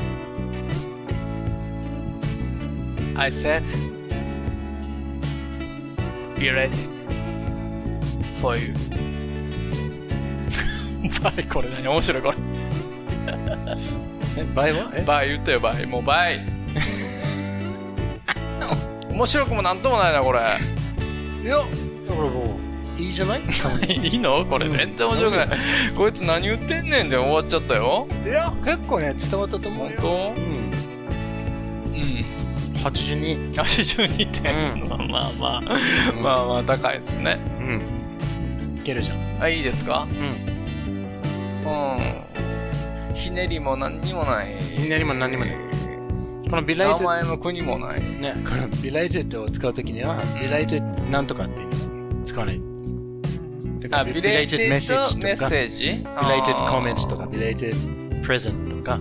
[3.16, 3.64] I said,
[6.38, 6.76] be ready
[8.36, 8.74] for you.
[11.22, 11.88] バイこれ何？
[11.88, 12.36] 面白いこれ。
[14.36, 14.90] え、倍は？
[14.94, 15.02] え？
[15.02, 15.86] バイ言ったよバイ。
[15.86, 16.40] もうバイ。
[19.10, 20.40] 面白くもなんともないなこれ。
[21.42, 21.68] いや、だか
[22.22, 22.41] らもう、
[23.02, 23.42] いいじゃない？
[24.08, 24.44] いいの？
[24.46, 25.48] これ全然面白くない？
[25.96, 28.06] こいつ何言ってんねんで終わっちゃったよ。
[28.24, 30.00] いや、結構ね、伝わったと思う本よ。
[30.00, 30.40] 当？
[30.40, 30.46] うん。
[31.94, 32.24] うん。
[32.82, 33.52] 82。
[33.54, 34.82] 82点。
[34.82, 35.60] うんまあまあまあ。
[36.22, 37.38] まあまあ高いですね。
[37.60, 38.78] うん。
[38.78, 39.18] いけるじゃん。
[39.42, 40.06] あ、いいですか？
[40.10, 41.70] うん。
[41.70, 41.70] う
[43.12, 43.14] ん。
[43.14, 44.54] ひねりも何にもない。
[44.60, 45.56] ひねりも何にもない
[46.50, 48.00] このビライテ名前も国もない。
[48.02, 51.68] ね、このビライテッドを使うときには、ビライテッドなんとかっていう
[52.18, 52.60] の使わない。
[53.92, 59.00] あ、ビレイテッドメッセージビライテッドメッセージビとか、ビライテッドコメントとか、ビライテッドプレゼントとか、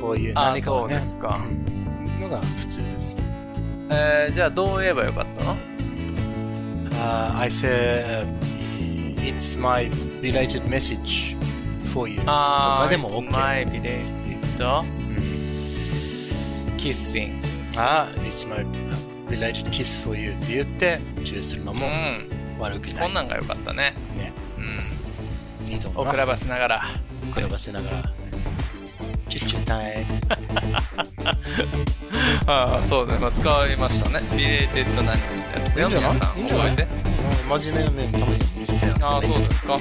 [0.00, 1.40] こういうあ、何かをねで、すか。
[2.20, 3.16] のが普通です。
[3.90, 5.56] えー、じゃあどう言えばよかったの
[6.92, 8.38] ？Uh, I say, uh,
[9.18, 9.90] it's my
[10.20, 11.36] belated message
[11.92, 12.18] for you.
[12.20, 13.30] とかでも It's OK。
[13.30, 14.00] my belated
[14.60, 17.40] うん kissing.
[17.76, 18.64] あ、it's my
[19.28, 22.41] belated kiss for you って言って、チューするのうもん。
[22.62, 23.04] 悪くない。
[23.04, 23.94] こんなんがよかったね。
[24.16, 25.72] ね、うん。
[25.72, 26.16] いいと思います。
[26.16, 26.82] おくらばせながら。
[27.34, 28.02] くらばせながら、
[29.28, 30.20] チュッチュタイム。
[32.46, 33.20] ああ、そうだね。
[33.20, 34.20] まあ、使いましたね。
[34.36, 35.20] belated なんで
[35.66, 35.88] すよ。
[35.88, 36.34] 皆さん、覚
[36.68, 36.86] えて。
[37.48, 39.74] 真面目な面たまに見せてやってああ、そうですか。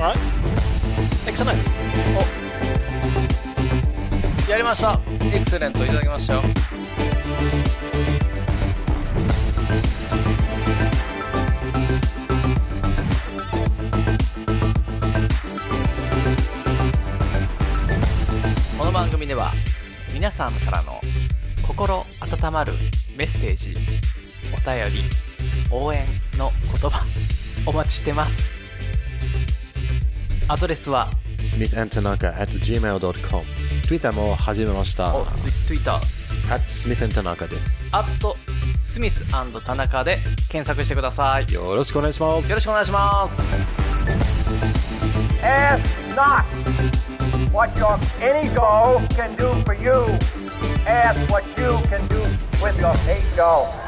[0.00, 0.16] Alright.
[1.26, 1.56] Excellent.
[4.50, 5.00] やりました。
[5.32, 6.42] excellent いただきましたよ。
[19.26, 19.50] 組では
[20.14, 21.00] 皆さんからの
[21.66, 22.72] 心温まる
[23.16, 23.74] メッセージ、
[24.54, 25.02] お便り、
[25.72, 26.06] 応援
[26.38, 27.04] の言葉
[27.66, 28.56] お待ちしてます。
[30.48, 31.08] アドレスは
[31.38, 33.44] smithandtanaka at gmail.com
[33.88, 35.26] Twitter も始めましたお
[35.66, 35.96] Twitter
[36.48, 38.36] at smithandtanaka ですアット
[38.84, 39.24] スミス
[39.64, 40.18] 田中で
[40.48, 41.52] 検索してください。
[41.52, 43.66] よよろしくお願いしますろしくお願いします。
[45.42, 46.45] Ask not
[47.56, 50.04] what your ego can do for you.
[50.86, 52.20] Ask what you can do
[52.62, 53.85] with your ego.